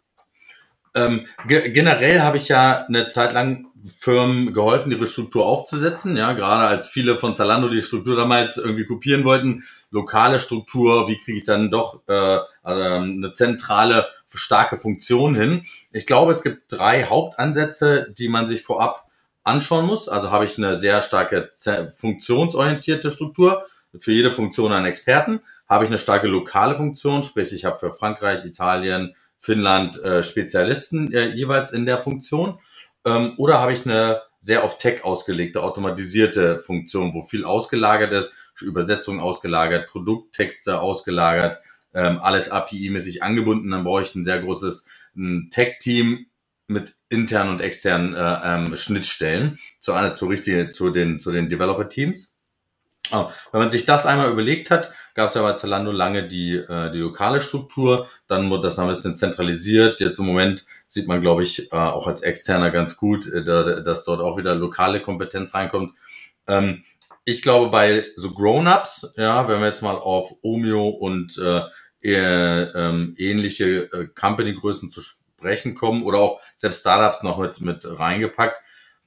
Ähm, 0.95 1.27
ge 1.47 1.69
generell 1.71 2.21
habe 2.21 2.37
ich 2.37 2.47
ja 2.47 2.85
eine 2.87 3.07
Zeit 3.09 3.33
lang 3.33 3.67
Firmen 3.85 4.53
geholfen, 4.53 4.91
ihre 4.91 5.05
Struktur 5.05 5.45
aufzusetzen. 5.45 6.17
Ja, 6.17 6.33
gerade 6.33 6.65
als 6.65 6.87
viele 6.87 7.15
von 7.15 7.35
Zalando 7.35 7.69
die 7.69 7.83
Struktur 7.83 8.15
damals 8.15 8.57
irgendwie 8.57 8.85
kopieren 8.85 9.23
wollten. 9.23 9.63
Lokale 9.91 10.39
Struktur, 10.39 11.07
wie 11.07 11.19
kriege 11.19 11.37
ich 11.37 11.45
dann 11.45 11.69
doch 11.69 12.01
äh, 12.07 12.39
also 12.63 12.81
eine 12.81 13.31
zentrale, 13.31 14.07
starke 14.33 14.77
Funktion 14.77 15.35
hin? 15.35 15.65
Ich 15.91 16.07
glaube, 16.07 16.31
es 16.31 16.41
gibt 16.41 16.71
drei 16.71 17.03
Hauptansätze, 17.03 18.11
die 18.17 18.27
man 18.27 18.47
sich 18.47 18.63
vorab 18.63 19.05
anschauen 19.43 19.85
muss. 19.85 20.09
Also 20.09 20.31
habe 20.31 20.45
ich 20.45 20.57
eine 20.57 20.79
sehr 20.79 21.01
starke 21.01 21.49
funktionsorientierte 21.93 23.11
Struktur 23.11 23.65
für 23.99 24.11
jede 24.11 24.31
Funktion 24.31 24.71
einen 24.71 24.85
Experten. 24.85 25.41
Habe 25.67 25.85
ich 25.85 25.89
eine 25.89 25.99
starke 25.99 26.27
lokale 26.27 26.75
Funktion, 26.75 27.23
sprich 27.23 27.53
ich 27.53 27.65
habe 27.65 27.79
für 27.79 27.91
Frankreich, 27.91 28.45
Italien, 28.45 29.15
Finnland 29.39 30.01
äh, 30.03 30.23
Spezialisten 30.23 31.11
äh, 31.13 31.29
jeweils 31.29 31.71
in 31.71 31.85
der 31.85 32.01
Funktion. 32.01 32.59
Ähm, 33.05 33.33
oder 33.37 33.59
habe 33.59 33.73
ich 33.73 33.85
eine 33.85 34.21
sehr 34.39 34.63
auf 34.63 34.77
Tech 34.77 35.03
ausgelegte, 35.03 35.63
automatisierte 35.63 36.59
Funktion, 36.59 37.13
wo 37.13 37.23
viel 37.23 37.45
ausgelagert 37.45 38.13
ist, 38.13 38.33
Übersetzung 38.61 39.19
ausgelagert, 39.19 39.87
Produkttexte 39.87 40.79
ausgelagert, 40.79 41.61
ähm, 41.93 42.19
alles 42.19 42.51
API-mäßig 42.51 43.23
angebunden. 43.23 43.71
Dann 43.71 43.83
brauche 43.83 44.03
ich 44.03 44.13
ein 44.15 44.25
sehr 44.25 44.39
großes 44.39 44.87
Tech-Team 45.49 46.27
mit 46.67 46.93
internen 47.09 47.51
und 47.51 47.61
externen 47.61 48.13
äh, 48.15 48.39
ähm, 48.43 48.75
Schnittstellen 48.75 49.59
zu, 49.79 49.93
einer, 49.93 50.13
zu, 50.13 50.27
richtige, 50.27 50.69
zu 50.69 50.89
den, 50.89 51.19
zu 51.19 51.31
den 51.31 51.49
Developer-Teams. 51.49 52.34
Oh, 53.11 53.29
wenn 53.51 53.61
man 53.61 53.69
sich 53.69 53.85
das 53.85 54.05
einmal 54.05 54.31
überlegt 54.31 54.71
hat, 54.71 54.91
gab 55.13 55.29
es 55.29 55.35
ja 55.35 55.41
bei 55.41 55.53
Zalando 55.53 55.91
lange 55.91 56.27
die, 56.27 56.55
äh, 56.55 56.91
die 56.91 56.99
lokale 56.99 57.39
Struktur, 57.39 58.07
dann 58.27 58.49
wurde 58.49 58.63
das 58.63 58.79
ein 58.79 58.87
bisschen 58.87 59.15
zentralisiert. 59.15 59.99
Jetzt 59.99 60.19
im 60.19 60.25
Moment 60.25 60.65
sieht 60.87 61.07
man, 61.07 61.21
glaube 61.21 61.43
ich, 61.43 61.71
äh, 61.71 61.75
auch 61.75 62.07
als 62.07 62.21
Externer 62.21 62.71
ganz 62.71 62.97
gut, 62.97 63.31
äh, 63.31 63.43
dass 63.43 64.03
dort 64.05 64.21
auch 64.21 64.37
wieder 64.37 64.55
lokale 64.55 65.01
Kompetenz 65.01 65.53
reinkommt. 65.53 65.93
Ähm, 66.47 66.83
ich 67.25 67.41
glaube, 67.41 67.71
bei 67.71 68.05
so 68.15 68.31
Grown-Ups, 68.31 69.13
ja, 69.17 69.47
wenn 69.47 69.59
wir 69.59 69.67
jetzt 69.67 69.81
mal 69.81 69.95
auf 69.95 70.31
Omeo 70.43 70.87
und 70.89 71.37
äh, 71.37 71.61
ähm, 72.03 73.15
ähnliche 73.17 73.91
äh, 73.91 74.07
Company-Größen 74.13 74.91
zu 74.91 75.01
sprechen 75.01 75.73
kommen 75.73 76.03
oder 76.03 76.19
auch 76.19 76.39
selbst 76.55 76.81
Startups 76.81 77.23
noch 77.23 77.39
mit, 77.39 77.61
mit 77.61 77.99
reingepackt, 77.99 78.61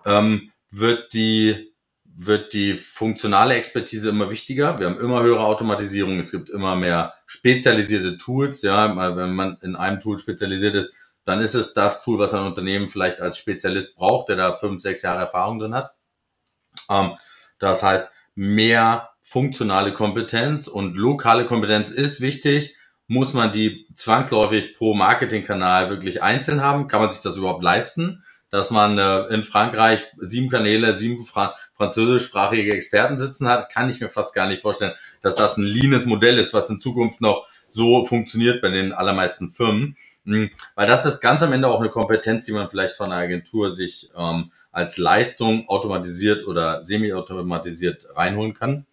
ähm, 0.04 0.50
wird 0.70 1.12
die 1.12 1.67
wird 2.20 2.52
die 2.52 2.74
funktionale 2.74 3.54
Expertise 3.54 4.08
immer 4.08 4.28
wichtiger. 4.28 4.80
Wir 4.80 4.86
haben 4.86 4.98
immer 4.98 5.22
höhere 5.22 5.44
Automatisierung. 5.44 6.18
Es 6.18 6.32
gibt 6.32 6.50
immer 6.50 6.74
mehr 6.74 7.14
spezialisierte 7.26 8.16
Tools. 8.16 8.62
Ja, 8.62 9.16
wenn 9.16 9.34
man 9.34 9.56
in 9.62 9.76
einem 9.76 10.00
Tool 10.00 10.18
spezialisiert 10.18 10.74
ist, 10.74 10.92
dann 11.24 11.40
ist 11.40 11.54
es 11.54 11.74
das 11.74 12.02
Tool, 12.02 12.18
was 12.18 12.34
ein 12.34 12.44
Unternehmen 12.44 12.88
vielleicht 12.88 13.20
als 13.20 13.38
Spezialist 13.38 13.96
braucht, 13.96 14.30
der 14.30 14.36
da 14.36 14.56
fünf, 14.56 14.82
sechs 14.82 15.02
Jahre 15.02 15.20
Erfahrung 15.20 15.60
drin 15.60 15.74
hat. 15.74 15.92
Ähm, 16.90 17.12
das 17.60 17.84
heißt, 17.84 18.12
mehr 18.34 19.10
funktionale 19.22 19.92
Kompetenz 19.92 20.66
und 20.66 20.96
lokale 20.96 21.46
Kompetenz 21.46 21.90
ist 21.90 22.20
wichtig. 22.20 22.76
Muss 23.06 23.32
man 23.32 23.52
die 23.52 23.86
zwangsläufig 23.94 24.74
pro 24.74 24.92
Marketingkanal 24.92 25.88
wirklich 25.88 26.20
einzeln 26.20 26.62
haben? 26.62 26.88
Kann 26.88 27.00
man 27.00 27.12
sich 27.12 27.22
das 27.22 27.36
überhaupt 27.36 27.62
leisten? 27.62 28.24
Dass 28.50 28.70
man 28.72 28.98
äh, 28.98 29.26
in 29.26 29.44
Frankreich 29.44 30.04
sieben 30.18 30.48
Kanäle, 30.48 30.96
sieben 30.96 31.24
Fra 31.24 31.54
französischsprachige 31.78 32.74
Experten 32.74 33.18
sitzen 33.18 33.48
hat, 33.48 33.72
kann 33.72 33.88
ich 33.88 34.00
mir 34.00 34.10
fast 34.10 34.34
gar 34.34 34.48
nicht 34.48 34.60
vorstellen, 34.60 34.92
dass 35.22 35.36
das 35.36 35.56
ein 35.56 35.62
leanes 35.62 36.04
Modell 36.04 36.38
ist, 36.38 36.52
was 36.52 36.68
in 36.68 36.80
Zukunft 36.80 37.20
noch 37.22 37.46
so 37.70 38.04
funktioniert 38.04 38.60
bei 38.60 38.68
den 38.68 38.92
allermeisten 38.92 39.50
Firmen. 39.50 39.96
Hm, 40.26 40.50
weil 40.74 40.86
das 40.86 41.06
ist 41.06 41.20
ganz 41.20 41.42
am 41.42 41.52
Ende 41.52 41.68
auch 41.68 41.80
eine 41.80 41.88
Kompetenz, 41.88 42.44
die 42.44 42.52
man 42.52 42.68
vielleicht 42.68 42.96
von 42.96 43.06
einer 43.06 43.22
Agentur 43.22 43.70
sich 43.70 44.10
ähm, 44.16 44.52
als 44.72 44.98
Leistung 44.98 45.68
automatisiert 45.68 46.46
oder 46.46 46.84
semi-automatisiert 46.84 48.08
reinholen 48.14 48.54
kann. 48.54 48.86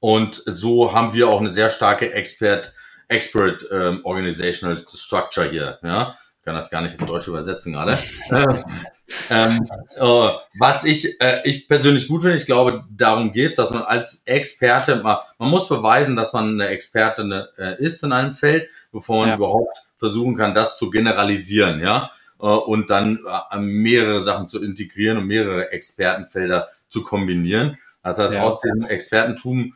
Und 0.00 0.42
so 0.46 0.92
haben 0.92 1.14
wir 1.14 1.28
auch 1.28 1.40
eine 1.40 1.50
sehr 1.50 1.70
starke 1.70 2.12
Expert, 2.12 2.74
Expert 3.08 3.66
ähm, 3.70 4.00
Organizational 4.04 4.78
Structure 4.78 5.48
hier. 5.48 5.78
Ja? 5.82 6.18
Ich 6.38 6.44
kann 6.44 6.54
das 6.54 6.70
gar 6.70 6.82
nicht 6.82 7.00
auf 7.00 7.06
Deutsch 7.06 7.28
übersetzen 7.28 7.72
gerade. 7.72 7.98
ähm, 9.30 9.66
äh, 9.96 10.28
was 10.58 10.84
ich, 10.84 11.20
äh, 11.20 11.40
ich 11.44 11.68
persönlich 11.68 12.08
gut 12.08 12.22
finde, 12.22 12.36
ich 12.36 12.46
glaube, 12.46 12.84
darum 12.90 13.32
geht's, 13.32 13.56
dass 13.56 13.70
man 13.70 13.82
als 13.82 14.22
Experte, 14.24 14.96
man, 14.96 15.18
man 15.38 15.50
muss 15.50 15.68
beweisen, 15.68 16.16
dass 16.16 16.32
man 16.32 16.60
eine 16.60 16.68
Expertin 16.68 17.32
äh, 17.32 17.82
ist 17.82 18.02
in 18.02 18.12
einem 18.12 18.32
Feld, 18.32 18.68
bevor 18.92 19.20
man 19.20 19.28
ja. 19.30 19.36
überhaupt 19.36 19.84
versuchen 19.96 20.36
kann, 20.36 20.54
das 20.54 20.78
zu 20.78 20.90
generalisieren. 20.90 21.80
Ja? 21.80 22.10
äh, 22.40 22.46
und 22.46 22.90
dann 22.90 23.20
äh, 23.50 23.58
mehrere 23.58 24.20
Sachen 24.20 24.48
zu 24.48 24.62
integrieren 24.62 25.18
und 25.18 25.26
mehrere 25.26 25.72
Expertenfelder 25.72 26.68
zu 26.88 27.02
kombinieren. 27.02 27.78
Das 28.02 28.18
heißt, 28.18 28.34
ja. 28.34 28.42
aus 28.42 28.60
dem 28.60 28.84
Expertentum 28.84 29.74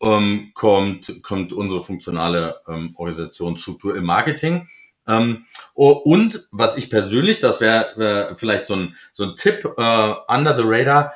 ähm, 0.00 0.52
kommt, 0.54 1.22
kommt 1.22 1.52
unsere 1.52 1.82
funktionale 1.82 2.60
ähm, 2.68 2.92
Organisationsstruktur 2.96 3.96
im 3.96 4.04
Marketing. 4.04 4.68
Ähm, 5.06 5.46
oh, 5.74 5.90
und 5.90 6.46
was 6.50 6.76
ich 6.76 6.90
persönlich, 6.90 7.40
das 7.40 7.60
wäre 7.60 8.30
äh, 8.30 8.36
vielleicht 8.36 8.66
so 8.66 8.76
ein, 8.76 8.96
so 9.12 9.24
ein 9.24 9.36
Tipp 9.36 9.64
äh, 9.76 10.14
under 10.28 10.56
the 10.56 10.62
radar, 10.64 11.12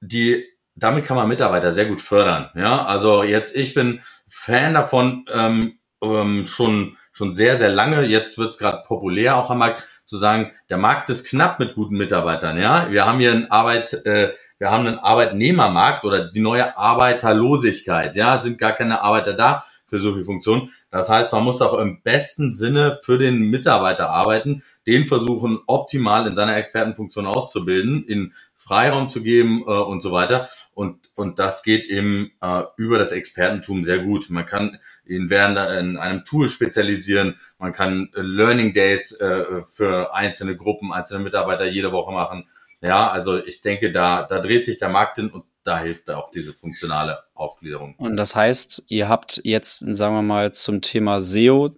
die 0.00 0.44
damit 0.74 1.04
kann 1.04 1.16
man 1.16 1.28
Mitarbeiter 1.28 1.72
sehr 1.72 1.86
gut 1.86 2.00
fördern. 2.00 2.50
Ja, 2.54 2.84
also 2.84 3.22
jetzt 3.22 3.54
ich 3.56 3.74
bin 3.74 4.00
Fan 4.26 4.74
davon 4.74 5.26
ähm, 5.32 5.78
ähm, 6.02 6.46
schon 6.46 6.96
schon 7.12 7.34
sehr 7.34 7.56
sehr 7.56 7.70
lange. 7.70 8.04
Jetzt 8.04 8.38
wird 8.38 8.50
es 8.50 8.58
gerade 8.58 8.82
populär 8.86 9.36
auch 9.36 9.50
am 9.50 9.58
Markt 9.58 9.82
zu 10.06 10.16
sagen, 10.16 10.52
der 10.68 10.78
Markt 10.78 11.10
ist 11.10 11.26
knapp 11.26 11.58
mit 11.58 11.74
guten 11.74 11.96
Mitarbeitern. 11.96 12.58
Ja, 12.58 12.90
wir 12.90 13.04
haben 13.06 13.18
hier 13.20 13.32
einen 13.32 13.50
Arbeit, 13.50 13.92
äh, 14.06 14.32
wir 14.58 14.70
haben 14.70 14.86
einen 14.86 14.98
Arbeitnehmermarkt 14.98 16.04
oder 16.04 16.30
die 16.30 16.40
neue 16.40 16.76
Arbeiterlosigkeit. 16.76 18.16
Ja, 18.16 18.38
sind 18.38 18.58
gar 18.58 18.72
keine 18.72 19.02
Arbeiter 19.02 19.34
da 19.34 19.64
für 19.90 19.98
so 19.98 20.14
viel 20.14 20.24
Funktion. 20.24 20.70
Das 20.90 21.10
heißt, 21.10 21.32
man 21.32 21.44
muss 21.44 21.60
auch 21.60 21.78
im 21.78 22.00
besten 22.02 22.54
Sinne 22.54 22.98
für 23.02 23.18
den 23.18 23.50
Mitarbeiter 23.50 24.08
arbeiten, 24.08 24.62
den 24.86 25.04
versuchen 25.04 25.58
optimal 25.66 26.26
in 26.26 26.34
seiner 26.34 26.56
Expertenfunktion 26.56 27.26
auszubilden, 27.26 28.04
in 28.04 28.32
Freiraum 28.54 29.08
zu 29.08 29.22
geben 29.22 29.64
äh, 29.66 29.70
und 29.70 30.02
so 30.02 30.12
weiter. 30.12 30.48
Und, 30.72 31.10
und 31.16 31.38
das 31.38 31.62
geht 31.62 31.88
eben 31.88 32.30
äh, 32.40 32.62
über 32.76 32.98
das 32.98 33.12
Expertentum 33.12 33.84
sehr 33.84 33.98
gut. 33.98 34.30
Man 34.30 34.46
kann 34.46 34.78
ihn 35.04 35.28
während 35.28 35.56
in 35.56 35.96
einem 35.96 36.24
Tool 36.24 36.48
spezialisieren. 36.48 37.36
Man 37.58 37.72
kann 37.72 38.10
äh, 38.14 38.20
Learning 38.20 38.72
Days 38.72 39.12
äh, 39.20 39.62
für 39.62 40.14
einzelne 40.14 40.56
Gruppen, 40.56 40.92
einzelne 40.92 41.24
Mitarbeiter 41.24 41.66
jede 41.66 41.90
Woche 41.92 42.12
machen. 42.12 42.48
Ja, 42.82 43.10
also 43.10 43.36
ich 43.36 43.60
denke, 43.60 43.92
da, 43.92 44.22
da 44.22 44.38
dreht 44.38 44.64
sich 44.64 44.78
der 44.78 44.88
Markt 44.88 45.16
hin 45.16 45.30
und 45.30 45.44
da 45.64 45.80
hilft 45.80 46.10
auch 46.10 46.30
diese 46.30 46.52
funktionale 46.52 47.18
Aufgliederung. 47.34 47.94
Und 47.96 48.16
das 48.16 48.34
heißt, 48.34 48.84
ihr 48.88 49.08
habt 49.08 49.40
jetzt, 49.44 49.78
sagen 49.78 50.14
wir 50.14 50.22
mal, 50.22 50.52
zum 50.52 50.80
Thema 50.80 51.20
SEO 51.20 51.70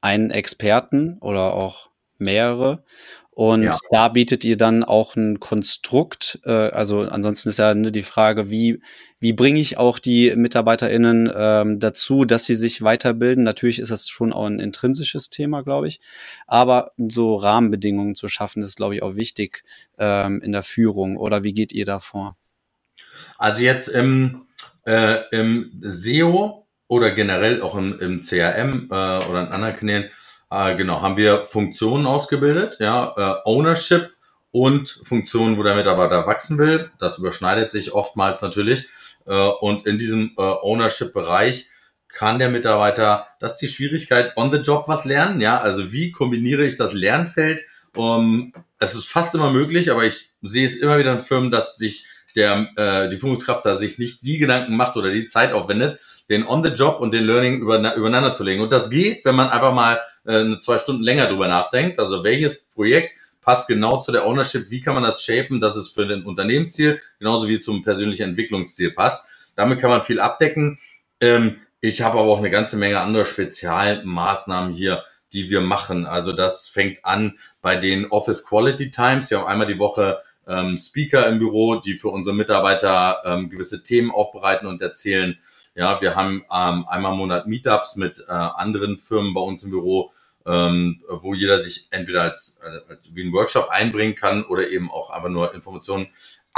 einen 0.00 0.30
Experten 0.30 1.18
oder 1.20 1.54
auch 1.54 1.90
mehrere 2.18 2.84
und 3.38 3.62
ja. 3.62 3.70
da 3.92 4.08
bietet 4.08 4.42
ihr 4.42 4.56
dann 4.56 4.82
auch 4.82 5.14
ein 5.14 5.38
Konstrukt. 5.38 6.40
Äh, 6.44 6.50
also 6.50 7.02
ansonsten 7.02 7.50
ist 7.50 7.60
ja 7.60 7.72
ne, 7.72 7.92
die 7.92 8.02
Frage, 8.02 8.50
wie, 8.50 8.82
wie 9.20 9.32
bringe 9.32 9.60
ich 9.60 9.78
auch 9.78 10.00
die 10.00 10.34
MitarbeiterInnen 10.34 11.30
ähm, 11.32 11.78
dazu, 11.78 12.24
dass 12.24 12.46
sie 12.46 12.56
sich 12.56 12.82
weiterbilden? 12.82 13.44
Natürlich 13.44 13.78
ist 13.78 13.92
das 13.92 14.08
schon 14.08 14.32
auch 14.32 14.46
ein 14.46 14.58
intrinsisches 14.58 15.30
Thema, 15.30 15.62
glaube 15.62 15.86
ich. 15.86 16.00
Aber 16.48 16.90
so 16.96 17.36
Rahmenbedingungen 17.36 18.16
zu 18.16 18.26
schaffen, 18.26 18.60
ist, 18.64 18.74
glaube 18.74 18.96
ich, 18.96 19.04
auch 19.04 19.14
wichtig 19.14 19.62
ähm, 19.98 20.42
in 20.42 20.50
der 20.50 20.64
Führung. 20.64 21.16
Oder 21.16 21.44
wie 21.44 21.54
geht 21.54 21.70
ihr 21.70 21.84
da 21.84 22.00
vor? 22.00 22.34
Also 23.38 23.62
jetzt 23.62 23.88
im, 23.88 24.46
äh, 24.86 25.20
im 25.30 25.70
SEO 25.80 26.66
oder 26.88 27.12
generell 27.12 27.62
auch 27.62 27.76
im, 27.76 27.98
im 28.00 28.20
CRM 28.20 28.88
äh, 28.90 28.94
oder 28.94 29.42
in 29.42 29.48
anderen 29.48 29.76
Kanälen 29.76 30.10
äh, 30.50 30.76
genau, 30.76 31.02
haben 31.02 31.16
wir 31.16 31.44
Funktionen 31.44 32.06
ausgebildet, 32.06 32.78
ja, 32.80 33.14
äh, 33.16 33.48
Ownership 33.48 34.10
und 34.50 34.88
Funktionen, 34.88 35.58
wo 35.58 35.62
der 35.62 35.76
Mitarbeiter 35.76 36.26
wachsen 36.26 36.58
will. 36.58 36.90
Das 36.98 37.18
überschneidet 37.18 37.70
sich 37.70 37.92
oftmals 37.92 38.42
natürlich. 38.42 38.88
Äh, 39.26 39.34
und 39.34 39.86
in 39.86 39.98
diesem 39.98 40.32
äh, 40.38 40.42
Ownership-Bereich 40.42 41.68
kann 42.08 42.38
der 42.38 42.48
Mitarbeiter, 42.48 43.26
das 43.40 43.54
ist 43.54 43.62
die 43.62 43.68
Schwierigkeit, 43.68 44.36
on 44.36 44.50
the 44.50 44.58
job 44.58 44.88
was 44.88 45.04
lernen, 45.04 45.40
ja, 45.40 45.60
also 45.60 45.92
wie 45.92 46.10
kombiniere 46.10 46.64
ich 46.64 46.76
das 46.76 46.92
Lernfeld? 46.92 47.62
Um, 47.94 48.52
es 48.78 48.94
ist 48.94 49.08
fast 49.08 49.34
immer 49.34 49.50
möglich, 49.50 49.90
aber 49.90 50.04
ich 50.04 50.36
sehe 50.42 50.66
es 50.66 50.76
immer 50.76 50.98
wieder 50.98 51.12
in 51.12 51.18
Firmen, 51.18 51.50
dass 51.50 51.76
sich 51.76 52.06
der, 52.38 52.68
äh, 52.76 53.10
die 53.10 53.18
Führungskraft 53.18 53.66
da 53.66 53.76
sich 53.76 53.98
nicht 53.98 54.22
die 54.22 54.38
Gedanken 54.38 54.76
macht 54.76 54.96
oder 54.96 55.10
die 55.10 55.26
Zeit 55.26 55.52
aufwendet, 55.52 56.00
den 56.30 56.46
on 56.46 56.64
the 56.64 56.70
job 56.70 57.00
und 57.00 57.12
den 57.12 57.24
Learning 57.24 57.60
übereinander 57.60 58.32
zu 58.32 58.44
legen. 58.44 58.62
Und 58.62 58.72
das 58.72 58.88
geht, 58.88 59.24
wenn 59.24 59.34
man 59.34 59.50
einfach 59.50 59.74
mal 59.74 60.00
äh, 60.24 60.58
zwei 60.60 60.78
Stunden 60.78 61.02
länger 61.02 61.26
drüber 61.26 61.48
nachdenkt. 61.48 61.98
Also 61.98 62.22
welches 62.24 62.68
Projekt 62.70 63.14
passt 63.42 63.66
genau 63.66 64.00
zu 64.00 64.12
der 64.12 64.26
Ownership? 64.26 64.70
Wie 64.70 64.80
kann 64.80 64.94
man 64.94 65.02
das 65.02 65.22
shapen, 65.22 65.60
dass 65.60 65.74
es 65.76 65.88
für 65.88 66.06
den 66.06 66.24
Unternehmensziel 66.24 67.00
genauso 67.18 67.48
wie 67.48 67.60
zum 67.60 67.82
persönlichen 67.82 68.22
Entwicklungsziel 68.30 68.92
passt? 68.92 69.26
Damit 69.56 69.80
kann 69.80 69.90
man 69.90 70.02
viel 70.02 70.20
abdecken. 70.20 70.78
Ähm, 71.20 71.56
ich 71.80 72.02
habe 72.02 72.18
aber 72.18 72.30
auch 72.30 72.38
eine 72.38 72.50
ganze 72.50 72.76
Menge 72.76 73.00
andere 73.00 73.24
Spezialmaßnahmen 73.26 74.72
hier, 74.72 75.04
die 75.32 75.50
wir 75.50 75.60
machen. 75.60 76.06
Also 76.06 76.32
das 76.32 76.68
fängt 76.68 77.04
an 77.04 77.38
bei 77.62 77.76
den 77.76 78.10
Office 78.10 78.44
Quality 78.44 78.90
Times. 78.90 79.30
Wir 79.30 79.38
haben 79.38 79.46
einmal 79.46 79.66
die 79.66 79.78
Woche 79.78 80.18
ähm, 80.48 80.78
Speaker 80.78 81.28
im 81.28 81.38
Büro, 81.38 81.76
die 81.76 81.94
für 81.94 82.08
unsere 82.08 82.34
Mitarbeiter 82.34 83.22
ähm, 83.24 83.50
gewisse 83.50 83.82
Themen 83.82 84.10
aufbereiten 84.10 84.66
und 84.66 84.82
erzählen. 84.82 85.38
Ja, 85.74 86.00
wir 86.00 86.16
haben 86.16 86.44
ähm, 86.52 86.86
einmal 86.88 87.12
im 87.12 87.18
Monat 87.18 87.46
Meetups 87.46 87.96
mit 87.96 88.24
äh, 88.28 88.32
anderen 88.32 88.98
Firmen 88.98 89.34
bei 89.34 89.40
uns 89.40 89.62
im 89.62 89.70
Büro, 89.70 90.10
ähm, 90.46 91.02
wo 91.08 91.34
jeder 91.34 91.58
sich 91.58 91.88
entweder 91.90 92.22
als, 92.22 92.60
äh, 92.64 92.90
als 92.90 93.14
wie 93.14 93.22
ein 93.22 93.32
Workshop 93.32 93.68
einbringen 93.70 94.14
kann 94.14 94.44
oder 94.44 94.68
eben 94.68 94.90
auch 94.90 95.10
aber 95.10 95.28
nur 95.28 95.54
Informationen 95.54 96.08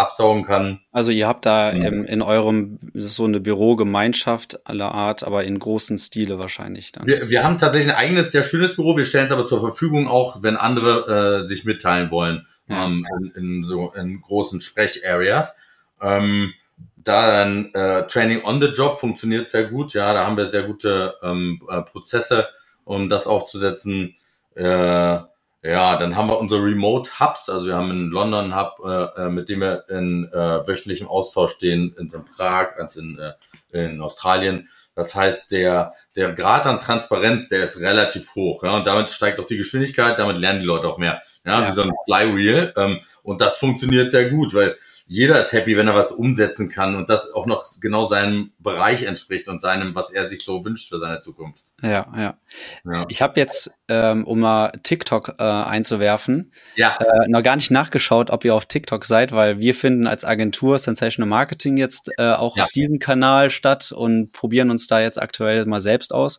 absaugen 0.01 0.45
kann. 0.45 0.81
Also 0.93 1.11
ihr 1.11 1.29
habt 1.29 1.45
da 1.45 1.73
ja. 1.73 1.89
im, 1.89 2.05
in 2.05 2.23
eurem 2.23 2.79
so 2.95 3.25
eine 3.25 3.41
Bürogemeinschaft 3.41 4.67
aller 4.67 4.93
Art, 4.93 5.23
aber 5.25 5.45
in 5.45 5.59
großen 5.59 5.99
Stile 5.99 6.39
wahrscheinlich 6.39 6.93
dann. 6.93 7.07
Wir, 7.07 7.29
wir 7.29 7.45
haben 7.45 7.59
tatsächlich 7.59 7.93
ein 7.93 7.99
eigenes, 7.99 8.33
sehr 8.33 8.43
schönes 8.43 8.77
Büro. 8.77 8.97
Wir 8.97 9.05
stellen 9.05 9.27
es 9.27 9.33
aber 9.33 9.47
zur 9.47 9.61
Verfügung 9.61 10.09
auch, 10.09 10.43
wenn 10.43 10.57
andere 10.57 11.41
äh, 11.41 11.45
sich 11.45 11.65
mitteilen 11.65 12.11
wollen, 12.11 12.47
ähm, 12.71 13.07
in, 13.19 13.33
in, 13.35 13.65
so 13.65 13.93
in 13.93 14.21
großen 14.21 14.61
Sprechareas. 14.61 15.57
Ähm, 16.01 16.53
dann 16.97 17.73
äh, 17.75 18.07
Training 18.07 18.45
on 18.45 18.61
the 18.61 18.69
Job 18.69 18.99
funktioniert 18.99 19.51
sehr 19.51 19.65
gut. 19.65 19.95
Ja, 19.95 20.13
da 20.13 20.27
haben 20.27 20.37
wir 20.37 20.47
sehr 20.47 20.65
gute 20.65 21.15
ähm, 21.23 21.61
äh, 21.69 21.83
Prozesse 21.83 22.49
um 22.85 23.09
das 23.09 23.27
aufzusetzen. 23.27 24.17
Äh, 24.55 25.19
ja, 25.63 25.97
dann 25.97 26.17
haben 26.17 26.29
wir 26.29 26.39
unsere 26.39 26.63
Remote 26.63 27.21
Hubs. 27.21 27.51
Also 27.51 27.67
wir 27.67 27.77
haben 27.77 27.91
einen 27.91 28.11
London 28.11 28.57
Hub, 28.57 28.79
äh, 28.85 29.25
äh, 29.25 29.29
mit 29.29 29.49
dem 29.49 29.61
wir 29.61 29.85
in 29.89 30.25
äh, 30.33 30.67
wöchentlichem 30.67 31.07
Austausch 31.07 31.53
stehen, 31.53 31.95
in 31.99 32.09
Prag, 32.25 32.77
als 32.79 32.97
in, 32.97 33.19
äh, 33.19 33.85
in 33.85 34.01
Australien. 34.01 34.69
Das 34.95 35.15
heißt, 35.15 35.53
der, 35.53 35.93
der 36.17 36.33
Grad 36.33 36.67
an 36.67 36.81
Transparenz, 36.81 37.49
der 37.49 37.65
ist 37.65 37.81
relativ 37.81 38.35
hoch. 38.35 38.65
Ja, 38.65 38.77
und 38.77 38.87
damit 38.87 39.11
steigt 39.11 39.39
auch 39.39 39.47
die 39.47 39.59
Geschwindigkeit, 39.59 40.19
damit 40.19 40.39
lernen 40.39 40.61
die 40.61 40.67
Leute 40.67 40.89
auch 40.89 40.99
mehr. 40.99 41.23
Ja, 41.45 41.61
ja. 41.61 41.69
wie 41.69 41.73
so 41.73 41.83
ein 41.83 41.93
Flywheel. 42.07 42.73
Ähm, 42.77 43.01
und 43.23 43.41
das 43.41 43.59
funktioniert 43.59 44.11
sehr 44.11 44.31
gut, 44.31 44.55
weil 44.55 44.77
jeder 45.13 45.41
ist 45.41 45.53
happy, 45.53 45.77
wenn 45.77 45.89
er 45.89 45.97
was 45.97 46.13
umsetzen 46.13 46.71
kann 46.71 46.95
und 46.95 47.11
das 47.11 47.33
auch 47.33 47.45
noch 47.45 47.67
genau 47.81 48.05
seinem 48.05 48.53
Bereich 48.61 49.03
entspricht 49.03 49.49
und 49.49 49.61
seinem, 49.61 49.97
was 49.97 50.13
er 50.13 50.29
sich 50.29 50.45
so 50.45 50.65
wünscht 50.65 50.89
für 50.89 51.01
seine 51.01 51.21
Zukunft. 51.21 51.65
Ja, 51.83 52.07
ja. 52.17 52.39
ja. 52.85 53.05
Ich 53.09 53.21
habe 53.21 53.41
jetzt, 53.41 53.73
ähm, 53.89 54.25
um 54.25 54.39
mal 54.39 54.71
TikTok 54.85 55.35
äh, 55.41 55.43
einzuwerfen, 55.43 56.53
ja. 56.77 56.97
äh, 57.01 57.27
noch 57.27 57.43
gar 57.43 57.57
nicht 57.57 57.73
nachgeschaut, 57.73 58.31
ob 58.31 58.45
ihr 58.45 58.55
auf 58.55 58.67
TikTok 58.67 59.05
seid, 59.05 59.33
weil 59.33 59.59
wir 59.59 59.75
finden 59.75 60.07
als 60.07 60.25
Agentur 60.25 60.79
Sensational 60.79 61.29
Marketing 61.29 61.77
jetzt 61.77 62.13
äh, 62.17 62.31
auch 62.31 62.57
ja. 62.57 62.63
auf 62.63 62.71
diesem 62.71 63.01
Kanal 63.01 63.51
statt 63.51 63.91
und 63.91 64.31
probieren 64.31 64.71
uns 64.71 64.87
da 64.87 65.01
jetzt 65.01 65.21
aktuell 65.21 65.67
mal 65.67 65.81
selbst 65.81 66.15
aus. 66.15 66.39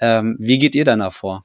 Ähm, 0.00 0.34
wie 0.40 0.58
geht 0.58 0.74
ihr 0.74 0.84
danach 0.84 1.12
vor? 1.12 1.44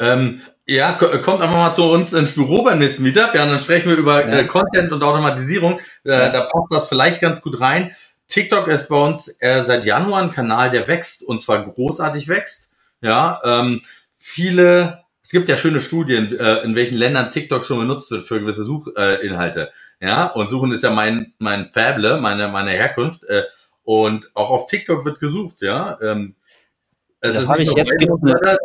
Ähm, 0.00 0.40
ja, 0.66 0.92
kommt 0.92 1.42
einfach 1.42 1.56
mal 1.56 1.74
zu 1.74 1.84
uns 1.84 2.12
ins 2.12 2.32
Büro 2.32 2.62
beim 2.62 2.78
nächsten 2.78 3.02
Meetup. 3.02 3.34
Ja, 3.34 3.44
und 3.44 3.50
dann 3.50 3.60
sprechen 3.60 3.90
wir 3.90 3.96
über 3.96 4.26
ja. 4.26 4.38
äh, 4.38 4.44
Content 4.46 4.92
und 4.92 5.02
Automatisierung. 5.02 5.80
Äh, 6.04 6.10
ja. 6.10 6.28
Da 6.30 6.40
passt 6.42 6.68
das 6.70 6.88
vielleicht 6.88 7.20
ganz 7.20 7.42
gut 7.42 7.60
rein. 7.60 7.94
TikTok 8.28 8.68
ist 8.68 8.88
bei 8.88 8.96
uns 8.96 9.36
äh, 9.40 9.62
seit 9.62 9.84
Januar 9.84 10.22
ein 10.22 10.32
Kanal, 10.32 10.70
der 10.70 10.88
wächst 10.88 11.22
und 11.22 11.42
zwar 11.42 11.62
großartig 11.62 12.28
wächst. 12.28 12.72
Ja, 13.02 13.40
ähm, 13.44 13.82
viele, 14.16 15.04
es 15.22 15.30
gibt 15.30 15.50
ja 15.50 15.58
schöne 15.58 15.80
Studien, 15.80 16.38
äh, 16.38 16.62
in 16.62 16.74
welchen 16.74 16.96
Ländern 16.96 17.30
TikTok 17.30 17.66
schon 17.66 17.78
benutzt 17.78 18.10
wird 18.10 18.24
für 18.24 18.40
gewisse 18.40 18.64
Suchinhalte. 18.64 19.72
Äh, 20.00 20.06
ja, 20.06 20.26
und 20.26 20.48
Suchen 20.48 20.72
ist 20.72 20.82
ja 20.82 20.90
mein 20.90 21.34
mein 21.38 21.66
Fable, 21.66 22.18
meine 22.18 22.48
meine 22.48 22.70
Herkunft. 22.70 23.24
Äh, 23.24 23.44
und 23.82 24.30
auch 24.34 24.50
auf 24.50 24.66
TikTok 24.66 25.04
wird 25.04 25.20
gesucht. 25.20 25.60
Ja, 25.60 25.98
ähm, 26.00 26.36
das 27.20 27.46
habe 27.46 27.62
ich 27.62 27.72
jetzt. 27.74 27.92
Gibt's 27.98 28.22
eine. 28.22 28.56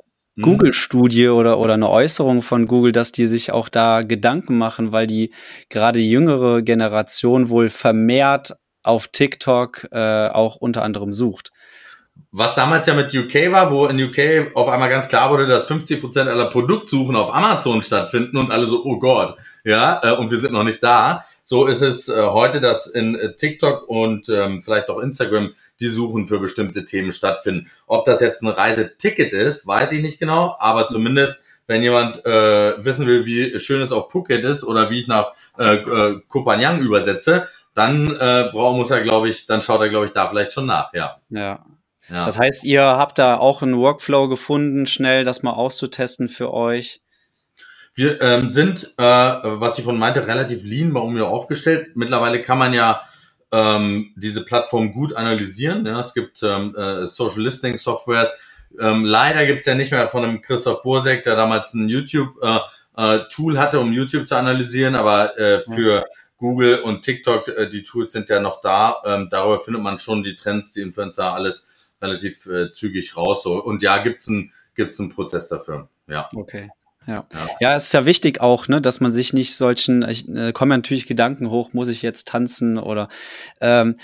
Google-Studie 0.42 1.30
oder, 1.30 1.60
oder 1.60 1.74
eine 1.74 1.90
Äußerung 1.90 2.42
von 2.42 2.68
Google, 2.68 2.92
dass 2.92 3.12
die 3.12 3.26
sich 3.26 3.52
auch 3.52 3.70
da 3.70 4.02
Gedanken 4.02 4.58
machen, 4.58 4.92
weil 4.92 5.08
die 5.08 5.32
gerade 5.70 6.00
die 6.00 6.10
jüngere 6.10 6.62
Generation 6.62 7.50
wohl 7.50 7.70
vermehrt 7.70 8.56
auf 8.84 9.08
TikTok 9.08 9.88
äh, 9.92 10.28
auch 10.30 10.56
unter 10.56 10.84
anderem 10.84 11.14
sucht. 11.14 11.52
Was 12.32 12.56
damals 12.56 12.86
ja 12.86 12.94
mit 12.94 13.14
UK 13.14 13.52
war, 13.52 13.72
wo 13.72 13.88
in 13.88 14.02
UK 14.02 14.56
auf 14.56 14.68
einmal 14.70 14.90
ganz 14.90 15.08
klar 15.08 15.32
wurde, 15.32 15.48
dass 15.48 15.66
50 15.68 16.02
Prozent 16.02 16.30
aller 16.30 16.50
Produktsuchen 16.50 17.16
auf 17.16 17.34
Amazon 17.34 17.82
stattfinden 17.82 18.38
und 18.38 18.52
alle 18.52 18.66
so, 18.66 18.84
oh 18.84 19.00
Gott, 19.00 19.36
ja, 19.64 20.00
äh, 20.04 20.16
und 20.16 20.30
wir 20.30 20.38
sind 20.38 20.54
noch 20.54 20.64
nicht 20.64 20.84
da. 20.84 21.26
So 21.44 21.66
ist 21.66 21.82
es 21.82 22.10
äh, 22.10 22.22
heute, 22.22 22.62
dass 22.62 22.88
in 22.88 23.16
äh, 23.16 23.36
TikTok 23.36 23.90
und 23.90 24.30
ähm, 24.30 24.62
vielleicht 24.62 24.90
auch 24.90 25.00
Instagram 25.00 25.54
die 25.80 25.88
Suchen 25.88 26.28
für 26.28 26.40
bestimmte 26.40 26.86
Themen 26.86 27.12
stattfinden. 27.12 27.70
Ob 27.88 28.06
das 28.06 28.22
jetzt 28.22 28.42
ein 28.42 28.48
Reiseticket 28.48 29.34
ist, 29.34 29.66
weiß 29.66 29.92
ich 29.94 30.02
nicht 30.02 30.20
genau, 30.20 30.56
aber 30.60 30.88
zumindest, 30.88 31.46
wenn 31.68 31.84
jemand 31.84 32.26
äh, 32.26 32.84
wissen 32.84 33.08
will, 33.08 33.26
wie 33.26 33.60
schön 33.60 33.82
es 33.82 33.92
auf 33.92 34.12
Phuket 34.12 34.44
ist 34.44 34.64
oder 34.64 34.90
wie 34.90 35.00
ich 35.00 35.08
nach 35.08 35.34
äh, 35.58 35.76
äh, 35.76 36.22
Kopanjang 36.28 36.80
übersetze, 36.80 37.48
dann 37.74 38.10
äh, 38.16 38.50
braucht, 38.52 38.78
muss 38.78 38.92
er, 38.92 39.02
glaube 39.02 39.30
ich, 39.30 39.46
dann 39.46 39.62
schaut 39.62 39.82
er, 39.82 39.90
glaube 39.90 40.08
ich, 40.08 40.12
da 40.12 40.28
vielleicht 40.28 40.52
schon 40.52 40.66
nach, 40.66 40.94
ja. 40.94 41.18
Ja. 41.30 41.66
Ja. 42.10 42.26
Das 42.26 42.40
heißt, 42.40 42.64
ihr 42.64 42.84
habt 42.84 43.20
da 43.20 43.38
auch 43.38 43.62
einen 43.62 43.78
Workflow 43.78 44.28
gefunden, 44.28 44.88
schnell 44.88 45.24
das 45.24 45.44
mal 45.44 45.52
auszutesten 45.52 46.28
für 46.28 46.52
euch. 46.52 47.02
Wir 47.94 48.22
ähm, 48.22 48.50
sind, 48.50 48.94
äh, 48.98 49.04
was 49.04 49.78
ich 49.78 49.86
von 49.86 50.00
meinte, 50.00 50.26
relativ 50.26 50.64
lean 50.64 50.94
bei 50.94 51.04
mir 51.06 51.28
aufgestellt. 51.28 51.96
Mittlerweile 51.96 52.42
kann 52.42 52.58
man 52.58 52.74
ja 52.74 53.02
ähm, 53.52 54.14
diese 54.16 54.44
Plattform 54.46 54.94
gut 54.94 55.14
analysieren. 55.16 55.86
Ja, 55.86 56.00
es 56.00 56.14
gibt 56.14 56.42
ähm, 56.44 56.76
äh, 56.76 57.08
Social 57.08 57.42
Listening 57.42 57.78
Softwares. 57.78 58.30
Ähm, 58.80 59.06
leider 59.06 59.46
gibt's 59.46 59.66
ja 59.66 59.76
nicht 59.76 59.92
mehr 59.92 60.08
von 60.08 60.24
einem 60.24 60.42
Christoph 60.42 60.82
Bursek, 60.84 61.24
der 61.24 61.36
damals 61.36 61.74
ein 61.74 61.90
YouTube-Tool 61.90 63.54
äh, 63.54 63.58
äh, 63.58 63.60
hatte, 63.60 63.80
um 63.80 63.92
YouTube 63.92 64.28
zu 64.28 64.36
analysieren, 64.36 64.96
aber 64.96 65.38
äh, 65.40 65.62
für. 65.64 66.06
Google 66.40 66.80
und 66.80 67.02
TikTok, 67.02 67.50
äh, 67.50 67.70
die 67.70 67.84
Tools 67.84 68.14
sind 68.14 68.30
ja 68.30 68.40
noch 68.40 68.62
da. 68.62 69.02
Ähm, 69.06 69.28
darüber 69.30 69.60
findet 69.60 69.84
man 69.84 70.00
schon 70.00 70.24
die 70.24 70.36
Trends, 70.36 70.72
die 70.72 70.82
Influencer, 70.82 71.34
alles 71.34 71.68
relativ 72.02 72.46
äh, 72.48 72.72
zügig 72.72 73.16
raus. 73.16 73.44
So. 73.44 73.62
Und 73.62 73.84
ja, 73.84 74.02
gibt's 74.02 74.28
ein, 74.28 74.52
gibt's 74.74 75.00
einen 75.00 75.10
Prozess 75.10 75.50
dafür. 75.50 75.90
Ja. 76.08 76.28
Okay. 76.34 76.70
Ja. 77.10 77.26
ja, 77.60 77.76
es 77.76 77.86
ist 77.86 77.94
ja 77.94 78.06
wichtig 78.06 78.40
auch, 78.40 78.68
ne, 78.68 78.82
dass 78.82 79.00
man 79.00 79.12
sich 79.12 79.34
nicht 79.34 79.56
solchen, 79.56 80.04
äh, 80.04 80.52
kommen 80.54 80.70
natürlich 80.70 81.08
Gedanken 81.08 81.50
hoch, 81.50 81.74
muss 81.74 81.88
ich 81.88 82.04
jetzt 82.04 82.28
tanzen 82.28 82.78
oder 82.78 83.10
ähm, 83.62 83.96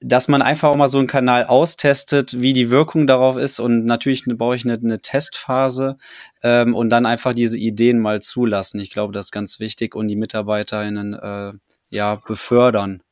dass 0.00 0.28
man 0.28 0.40
einfach 0.40 0.70
auch 0.70 0.76
mal 0.76 0.88
so 0.88 0.98
einen 0.98 1.08
Kanal 1.08 1.44
austestet, 1.44 2.40
wie 2.40 2.52
die 2.52 2.70
Wirkung 2.70 3.08
darauf 3.08 3.36
ist 3.36 3.58
und 3.58 3.86
natürlich 3.86 4.24
brauche 4.24 4.54
ich 4.54 4.64
eine, 4.64 4.74
eine 4.74 5.00
Testphase 5.00 5.98
ähm, 6.42 6.76
und 6.76 6.90
dann 6.90 7.06
einfach 7.06 7.32
diese 7.32 7.58
Ideen 7.58 7.98
mal 7.98 8.22
zulassen. 8.22 8.80
Ich 8.80 8.90
glaube, 8.90 9.12
das 9.12 9.26
ist 9.26 9.32
ganz 9.32 9.58
wichtig 9.58 9.96
und 9.96 10.06
die 10.06 10.16
MitarbeiterInnen 10.16 11.14
äh, 11.14 11.52
ja 11.90 12.20
befördern. 12.26 13.02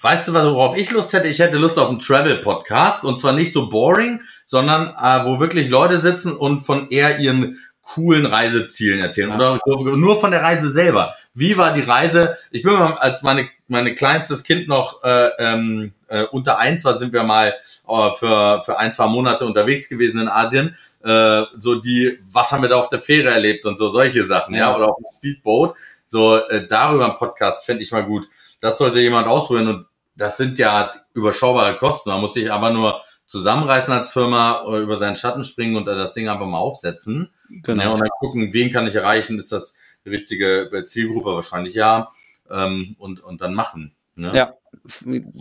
Weißt 0.00 0.26
du, 0.26 0.34
was 0.34 0.44
worauf 0.46 0.76
ich 0.76 0.90
Lust 0.90 1.12
hätte? 1.12 1.28
Ich 1.28 1.38
hätte 1.38 1.56
Lust 1.56 1.78
auf 1.78 1.88
einen 1.88 2.00
Travel-Podcast 2.00 3.04
und 3.04 3.20
zwar 3.20 3.32
nicht 3.32 3.52
so 3.52 3.68
boring, 3.68 4.20
sondern 4.44 4.88
äh, 4.88 5.24
wo 5.24 5.38
wirklich 5.38 5.68
Leute 5.68 5.98
sitzen 5.98 6.32
und 6.32 6.60
von 6.60 6.90
eher 6.90 7.20
ihren 7.20 7.58
coolen 7.94 8.26
Reisezielen 8.26 9.00
erzählen 9.00 9.32
oder 9.32 9.60
nur 9.66 10.18
von 10.18 10.30
der 10.30 10.42
Reise 10.42 10.70
selber. 10.70 11.14
Wie 11.34 11.56
war 11.56 11.74
die 11.74 11.82
Reise? 11.82 12.36
Ich 12.50 12.62
bin 12.62 12.72
mal, 12.72 12.94
als 12.94 13.22
meine, 13.22 13.48
meine 13.68 13.94
kleinstes 13.94 14.44
Kind 14.44 14.68
noch 14.68 15.02
äh, 15.04 15.30
ähm, 15.38 15.92
äh, 16.08 16.24
unter 16.24 16.58
eins 16.58 16.84
war, 16.84 16.96
sind 16.96 17.12
wir 17.12 17.22
mal 17.22 17.54
äh, 17.88 18.10
für, 18.12 18.62
für 18.62 18.78
ein, 18.78 18.92
zwei 18.92 19.06
Monate 19.06 19.44
unterwegs 19.44 19.88
gewesen 19.88 20.20
in 20.20 20.28
Asien. 20.28 20.76
Äh, 21.04 21.42
so 21.56 21.76
die, 21.76 22.18
was 22.30 22.52
haben 22.52 22.62
wir 22.62 22.68
da 22.68 22.76
auf 22.76 22.88
der 22.88 23.02
Fähre 23.02 23.30
erlebt 23.30 23.66
und 23.66 23.78
so 23.78 23.88
solche 23.88 24.24
Sachen, 24.24 24.54
ja, 24.54 24.70
ja 24.70 24.76
oder 24.76 24.88
auf 24.88 24.96
dem 24.96 25.16
Speedboat. 25.16 25.74
So 26.06 26.36
äh, 26.36 26.66
darüber 26.66 27.10
ein 27.10 27.16
Podcast 27.16 27.66
fände 27.66 27.82
ich 27.82 27.92
mal 27.92 28.04
gut. 28.04 28.28
Das 28.60 28.78
sollte 28.78 29.00
jemand 29.00 29.26
ausprobieren 29.26 29.68
und 29.68 29.86
das 30.14 30.36
sind 30.36 30.58
ja 30.58 30.90
überschaubare 31.14 31.76
Kosten. 31.76 32.10
Man 32.10 32.20
muss 32.20 32.34
sich 32.34 32.50
aber 32.52 32.70
nur 32.70 33.00
zusammenreißen 33.32 33.94
als 33.94 34.10
Firma 34.10 34.62
oder 34.64 34.80
über 34.80 34.98
seinen 34.98 35.16
Schatten 35.16 35.42
springen 35.42 35.76
und 35.76 35.86
das 35.86 36.12
Ding 36.12 36.28
einfach 36.28 36.44
mal 36.44 36.58
aufsetzen. 36.58 37.30
Genau. 37.48 37.82
Ja, 37.82 37.90
und 37.92 38.00
dann 38.00 38.10
gucken, 38.20 38.52
wen 38.52 38.70
kann 38.70 38.86
ich 38.86 38.94
erreichen, 38.94 39.38
ist 39.38 39.52
das 39.52 39.78
die 40.04 40.10
richtige 40.10 40.68
Zielgruppe 40.84 41.34
wahrscheinlich 41.34 41.72
ja. 41.72 42.12
Ähm, 42.50 42.94
und, 42.98 43.20
und 43.20 43.40
dann 43.40 43.54
machen. 43.54 43.94
Ne? 44.16 44.32
Ja, 44.34 44.52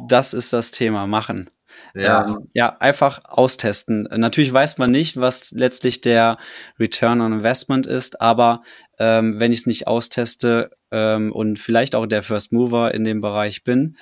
das 0.08 0.34
ist 0.34 0.54
das 0.54 0.72
Thema, 0.72 1.06
machen. 1.06 1.50
Ja. 1.94 2.26
Ähm, 2.26 2.48
ja, 2.54 2.78
einfach 2.80 3.20
austesten. 3.26 4.04
Natürlich 4.04 4.54
weiß 4.54 4.78
man 4.78 4.92
nicht, 4.92 5.20
was 5.20 5.52
letztlich 5.52 6.00
der 6.00 6.38
Return 6.80 7.20
on 7.20 7.34
Investment 7.34 7.88
ist, 7.88 8.22
aber 8.22 8.64
ähm, 9.00 9.38
wenn 9.42 9.52
ich 9.52 9.60
es 9.60 9.66
nicht 9.66 9.88
austeste 9.88 10.72
ähm, 10.92 11.34
und 11.34 11.60
vielleicht 11.60 11.94
auch 11.94 12.06
der 12.06 12.24
First 12.24 12.54
Mover 12.54 12.94
in 12.94 13.04
dem 13.04 13.20
Bereich 13.20 13.66
bin, 13.66 13.98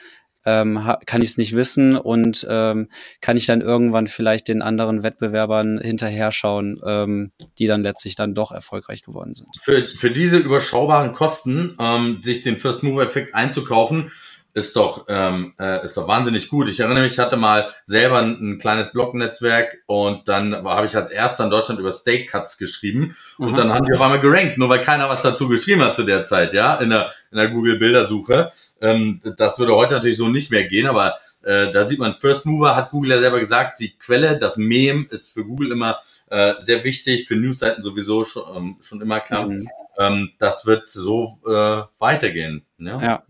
ähm, 0.49 0.79
kann 1.05 1.21
ich 1.21 1.29
es 1.29 1.37
nicht 1.37 1.55
wissen 1.55 1.95
und 1.95 2.45
ähm, 2.49 2.89
kann 3.21 3.37
ich 3.37 3.45
dann 3.45 3.61
irgendwann 3.61 4.07
vielleicht 4.07 4.47
den 4.47 4.61
anderen 4.61 5.03
Wettbewerbern 5.03 5.79
hinterher 5.79 6.31
schauen, 6.31 6.81
ähm, 6.85 7.31
die 7.57 7.67
dann 7.67 7.83
letztlich 7.83 8.15
dann 8.15 8.33
doch 8.33 8.51
erfolgreich 8.51 9.03
geworden 9.03 9.35
sind. 9.35 9.49
Für, 9.61 9.81
für 9.87 10.11
diese 10.11 10.37
überschaubaren 10.37 11.13
Kosten, 11.13 11.77
ähm, 11.79 12.19
sich 12.23 12.41
den 12.41 12.57
First 12.57 12.83
Mover 12.83 13.03
Effekt 13.03 13.35
einzukaufen, 13.35 14.11
ist 14.53 14.75
doch, 14.75 15.05
ähm, 15.07 15.53
äh, 15.59 15.85
ist 15.85 15.95
doch 15.95 16.07
wahnsinnig 16.07 16.49
gut. 16.49 16.67
Ich 16.69 16.79
erinnere 16.79 17.03
mich, 17.03 17.13
ich 17.13 17.19
hatte 17.19 17.37
mal 17.37 17.69
selber 17.85 18.19
ein, 18.19 18.37
ein 18.41 18.59
kleines 18.59 18.91
Blog-Netzwerk 18.91 19.77
und 19.85 20.27
dann 20.27 20.55
habe 20.55 20.87
ich 20.87 20.95
als 20.95 21.11
erster 21.11 21.43
in 21.43 21.51
Deutschland 21.51 21.79
über 21.79 21.91
Steak 21.91 22.31
Cuts 22.31 22.57
geschrieben 22.57 23.15
und 23.37 23.51
mhm. 23.51 23.55
dann 23.55 23.73
haben 23.73 23.85
die 23.85 23.93
auf 23.93 24.01
einmal 24.01 24.19
gerankt, 24.19 24.57
nur 24.57 24.69
weil 24.69 24.81
keiner 24.81 25.07
was 25.07 25.21
dazu 25.21 25.47
geschrieben 25.47 25.81
hat 25.81 25.95
zu 25.95 26.03
der 26.03 26.25
Zeit, 26.25 26.53
ja, 26.53 26.75
in 26.75 26.89
der, 26.89 27.11
in 27.31 27.37
der 27.37 27.49
Google-Bildersuche. 27.49 28.51
Ähm, 28.81 29.21
das 29.37 29.59
würde 29.59 29.75
heute 29.75 29.95
natürlich 29.95 30.17
so 30.17 30.27
nicht 30.27 30.51
mehr 30.51 30.65
gehen, 30.65 30.87
aber 30.87 31.19
äh, 31.43 31.71
da 31.71 31.85
sieht 31.85 31.99
man, 31.99 32.13
First 32.13 32.45
Mover 32.45 32.75
hat 32.75 32.91
Google 32.91 33.11
ja 33.11 33.19
selber 33.19 33.39
gesagt, 33.39 33.79
die 33.79 33.97
Quelle, 33.97 34.37
das 34.37 34.57
Mem 34.57 35.07
ist 35.09 35.33
für 35.33 35.45
Google 35.45 35.71
immer 35.71 35.99
äh, 36.29 36.53
sehr 36.59 36.83
wichtig, 36.83 37.27
für 37.27 37.35
Newsseiten 37.35 37.83
sowieso 37.83 38.25
schon, 38.25 38.43
ähm, 38.55 38.77
schon 38.81 39.01
immer 39.01 39.19
klar. 39.19 39.47
Mhm. 39.47 39.69
Ähm, 39.97 40.31
das 40.37 40.65
wird 40.65 40.89
so 40.89 41.39
äh, 41.45 41.81
weitergehen. 41.99 42.65
Ja. 42.77 43.01
ja. 43.01 43.23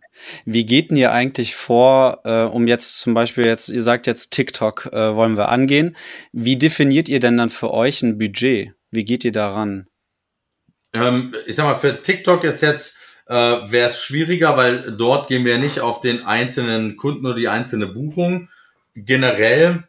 Wie 0.45 0.65
geht 0.65 0.91
denn 0.91 0.97
ihr 0.97 1.11
eigentlich 1.11 1.55
vor, 1.55 2.21
äh, 2.25 2.43
um 2.43 2.67
jetzt 2.67 2.99
zum 2.99 3.13
Beispiel 3.13 3.45
jetzt, 3.45 3.69
ihr 3.69 3.81
sagt 3.81 4.05
jetzt 4.05 4.31
TikTok 4.31 4.87
äh, 4.91 5.15
wollen 5.15 5.37
wir 5.37 5.49
angehen. 5.49 5.95
Wie 6.31 6.57
definiert 6.57 7.09
ihr 7.09 7.19
denn 7.19 7.37
dann 7.37 7.49
für 7.49 7.73
euch 7.73 8.01
ein 8.01 8.17
Budget? 8.17 8.73
Wie 8.91 9.05
geht 9.05 9.23
ihr 9.23 9.31
daran? 9.31 9.87
Ähm, 10.93 11.33
ich 11.45 11.55
sag 11.55 11.65
mal, 11.65 11.75
für 11.75 12.01
TikTok 12.01 12.43
ist 12.43 12.61
jetzt 12.61 12.97
äh, 13.29 13.33
wäre 13.33 13.87
es 13.87 14.01
schwieriger, 14.01 14.57
weil 14.57 14.91
dort 14.97 15.29
gehen 15.29 15.45
wir 15.45 15.57
nicht 15.57 15.79
auf 15.79 16.01
den 16.01 16.25
einzelnen 16.25 16.97
Kunden 16.97 17.25
oder 17.25 17.35
die 17.35 17.47
einzelne 17.47 17.87
Buchung. 17.87 18.49
Generell 18.95 19.83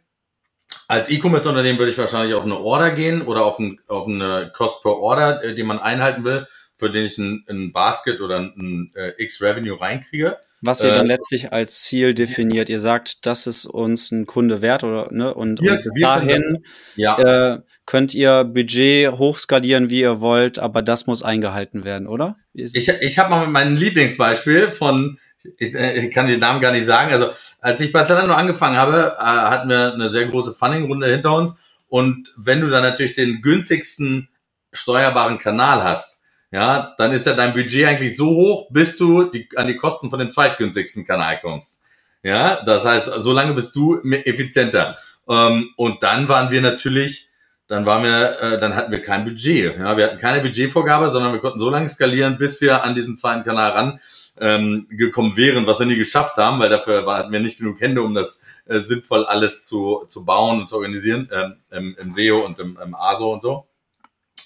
als 0.87 1.11
E-Commerce-Unternehmen 1.11 1.79
würde 1.79 1.90
ich 1.90 1.98
wahrscheinlich 1.98 2.35
auf 2.35 2.44
eine 2.44 2.59
Order 2.59 2.92
gehen 2.92 3.22
oder 3.22 3.44
auf, 3.44 3.59
ein, 3.59 3.81
auf 3.88 4.07
eine 4.07 4.53
Cost 4.55 4.83
per 4.83 4.96
Order, 4.96 5.42
äh, 5.42 5.55
die 5.55 5.64
man 5.64 5.81
einhalten 5.81 6.22
will 6.22 6.46
für 6.81 6.90
den 6.90 7.05
ich 7.05 7.18
ein, 7.18 7.44
ein 7.48 7.72
Basket 7.72 8.20
oder 8.20 8.38
ein, 8.38 8.90
äh, 8.96 9.12
X-Revenue 9.22 9.81
reinkriege. 9.81 10.38
Was 10.62 10.83
ihr 10.83 10.92
dann 10.92 11.07
äh, 11.07 11.14
letztlich 11.14 11.53
als 11.53 11.83
Ziel 11.83 12.12
definiert. 12.12 12.68
Ihr 12.68 12.81
sagt, 12.81 13.25
das 13.25 13.46
ist 13.46 13.64
uns 13.64 14.11
ein 14.11 14.27
Kunde 14.27 14.61
wert 14.61 14.85
oder 14.85 15.09
ne? 15.11 15.33
Und, 15.33 15.62
wir, 15.62 15.73
und 15.73 15.85
bis 15.85 16.03
dahin 16.03 16.64
ja. 16.96 17.55
äh, 17.55 17.61
könnt 17.87 18.12
ihr 18.14 18.44
Budget 18.44 19.12
hochskalieren, 19.12 19.88
wie 19.88 20.01
ihr 20.01 20.20
wollt, 20.20 20.59
aber 20.59 20.83
das 20.83 21.07
muss 21.07 21.23
eingehalten 21.23 21.85
werden, 21.85 22.07
oder? 22.07 22.37
Ich, 22.53 22.88
ich 22.88 23.18
habe 23.18 23.31
mal 23.31 23.46
mein 23.46 23.77
Lieblingsbeispiel 23.77 24.70
von 24.70 25.18
ich, 25.59 25.75
äh, 25.75 26.07
ich 26.07 26.12
kann 26.12 26.27
den 26.27 26.40
Namen 26.40 26.61
gar 26.61 26.73
nicht 26.73 26.87
sagen. 26.87 27.12
Also 27.12 27.31
als 27.61 27.81
ich 27.81 27.92
bei 27.92 28.05
Zalando 28.05 28.35
angefangen 28.35 28.77
habe, 28.77 29.16
äh, 29.18 29.23
hatten 29.23 29.68
wir 29.68 29.94
eine 29.94 30.09
sehr 30.09 30.27
große 30.27 30.53
Funding-Runde 30.53 31.11
hinter 31.11 31.35
uns. 31.35 31.57
Und 31.88 32.29
wenn 32.37 32.61
du 32.61 32.68
dann 32.68 32.83
natürlich 32.83 33.14
den 33.14 33.42
günstigsten 33.42 34.29
steuerbaren 34.73 35.38
Kanal 35.38 35.83
hast, 35.83 36.19
ja, 36.52 36.94
dann 36.98 37.12
ist 37.12 37.26
ja 37.26 37.34
dein 37.34 37.52
Budget 37.52 37.86
eigentlich 37.86 38.16
so 38.16 38.28
hoch, 38.28 38.68
bis 38.70 38.96
du 38.96 39.24
die, 39.24 39.48
an 39.56 39.68
die 39.68 39.76
Kosten 39.76 40.10
von 40.10 40.18
dem 40.18 40.30
zweitgünstigsten 40.30 41.06
Kanal 41.06 41.40
kommst. 41.40 41.82
Ja, 42.22 42.62
das 42.64 42.84
heißt, 42.84 43.10
solange 43.18 43.54
bist 43.54 43.74
du 43.76 44.00
effizienter. 44.02 44.96
Ähm, 45.28 45.70
und 45.76 46.02
dann 46.02 46.28
waren 46.28 46.50
wir 46.50 46.60
natürlich, 46.60 47.28
dann 47.68 47.86
waren 47.86 48.02
wir, 48.02 48.40
äh, 48.40 48.60
dann 48.60 48.74
hatten 48.74 48.90
wir 48.90 49.00
kein 49.00 49.24
Budget. 49.24 49.78
Ja, 49.78 49.96
wir 49.96 50.04
hatten 50.06 50.18
keine 50.18 50.42
Budgetvorgabe, 50.42 51.10
sondern 51.10 51.32
wir 51.32 51.40
konnten 51.40 51.60
so 51.60 51.70
lange 51.70 51.88
skalieren, 51.88 52.36
bis 52.36 52.60
wir 52.60 52.82
an 52.82 52.94
diesen 52.94 53.16
zweiten 53.16 53.44
Kanal 53.44 53.70
ran 53.70 54.00
ähm, 54.38 54.86
gekommen 54.90 55.36
wären, 55.36 55.66
was 55.66 55.78
wir 55.78 55.86
nie 55.86 55.96
geschafft 55.96 56.36
haben, 56.36 56.58
weil 56.58 56.68
dafür 56.68 57.06
hatten 57.06 57.32
wir 57.32 57.40
nicht 57.40 57.58
genug 57.58 57.80
Hände, 57.80 58.02
um 58.02 58.14
das 58.14 58.42
äh, 58.66 58.80
sinnvoll 58.80 59.24
alles 59.24 59.64
zu, 59.64 60.04
zu 60.08 60.24
bauen 60.24 60.60
und 60.60 60.68
zu 60.68 60.76
organisieren, 60.76 61.28
ähm, 61.32 61.56
im, 61.70 61.96
im 61.96 62.12
SEO 62.12 62.44
und 62.44 62.58
im, 62.58 62.78
im 62.82 62.94
ASO 62.94 63.32
und 63.32 63.42
so. 63.42 63.66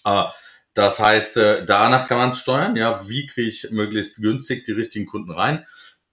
Äh, 0.05 0.25
das 0.75 0.99
heißt, 0.99 1.37
äh, 1.37 1.65
danach 1.65 2.09
kann 2.09 2.19
man 2.19 2.35
steuern, 2.35 2.77
ja, 2.77 3.09
wie 3.09 3.27
kriege 3.27 3.49
ich 3.49 3.71
möglichst 3.71 4.21
günstig 4.21 4.65
die 4.65 4.73
richtigen 4.73 5.07
Kunden 5.07 5.31
rein. 5.31 5.65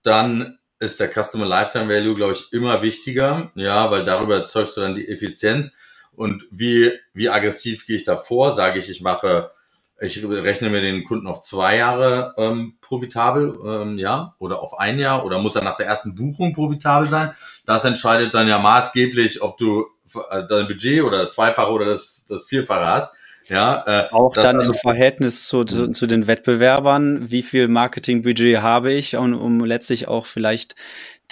Dann 0.04 0.60
ist 0.80 1.00
der 1.00 1.12
Customer 1.12 1.46
Lifetime 1.46 1.90
Value, 1.90 2.16
glaube 2.16 2.34
ich, 2.34 2.54
immer 2.54 2.82
wichtiger, 2.82 3.52
ja, 3.56 3.90
weil 3.92 4.04
darüber 4.04 4.36
erzeugst 4.36 4.78
du 4.78 4.82
dann 4.82 4.96
die 4.96 5.08
Effizienz. 5.08 5.74
Und 6.14 6.46
wie, 6.52 6.92
wie 7.14 7.30
aggressiv 7.30 7.86
gehe 7.88 7.96
ich 7.96 8.04
da 8.04 8.18
vor? 8.18 8.54
Sage 8.54 8.80
ich, 8.80 8.90
ich 8.90 9.02
mache, 9.02 9.52
ich 10.00 10.24
rechne 10.24 10.70
mir 10.70 10.82
den 10.82 11.04
Kunden 11.06 11.28
auf 11.28 11.42
zwei 11.42 11.78
Jahre 11.78 12.34
ähm, 12.38 12.78
profitabel, 12.82 13.58
ähm, 13.66 13.98
ja, 13.98 14.36
oder 14.40 14.62
auf 14.62 14.80
ein 14.80 15.00
Jahr, 15.00 15.26
oder 15.26 15.40
muss 15.40 15.56
er 15.56 15.64
nach 15.64 15.78
der 15.78 15.88
ersten 15.88 16.16
Buchung 16.16 16.54
profitabel 16.54 17.08
sein? 17.08 17.32
Das 17.66 17.86
entscheidet 17.86 18.34
dann 18.34 18.48
ja 18.48 18.60
maßgeblich, 18.60 19.42
ob 19.42 19.58
du 19.58 19.88
äh, 20.30 20.44
dein 20.48 20.68
Budget 20.68 21.04
oder 21.04 21.20
das 21.20 21.34
Zweifache 21.34 21.72
oder 21.72 21.86
das, 21.86 22.26
das 22.28 22.44
Vierfache 22.44 22.86
hast. 22.86 23.16
Ja, 23.52 23.84
äh, 23.86 24.10
auch 24.12 24.34
dann 24.34 24.62
also, 24.62 24.72
im 24.72 24.78
Verhältnis 24.78 25.46
zu, 25.46 25.66
zu, 25.66 25.88
mhm. 25.88 25.94
zu, 25.94 26.08
den 26.08 26.26
Wettbewerbern, 26.26 27.32
wie 27.32 27.42
viel 27.42 27.68
Marketingbudget 27.68 28.62
habe 28.62 28.94
ich, 28.94 29.18
um, 29.18 29.34
um 29.34 29.60
letztlich 29.66 30.08
auch 30.08 30.26
vielleicht 30.26 30.76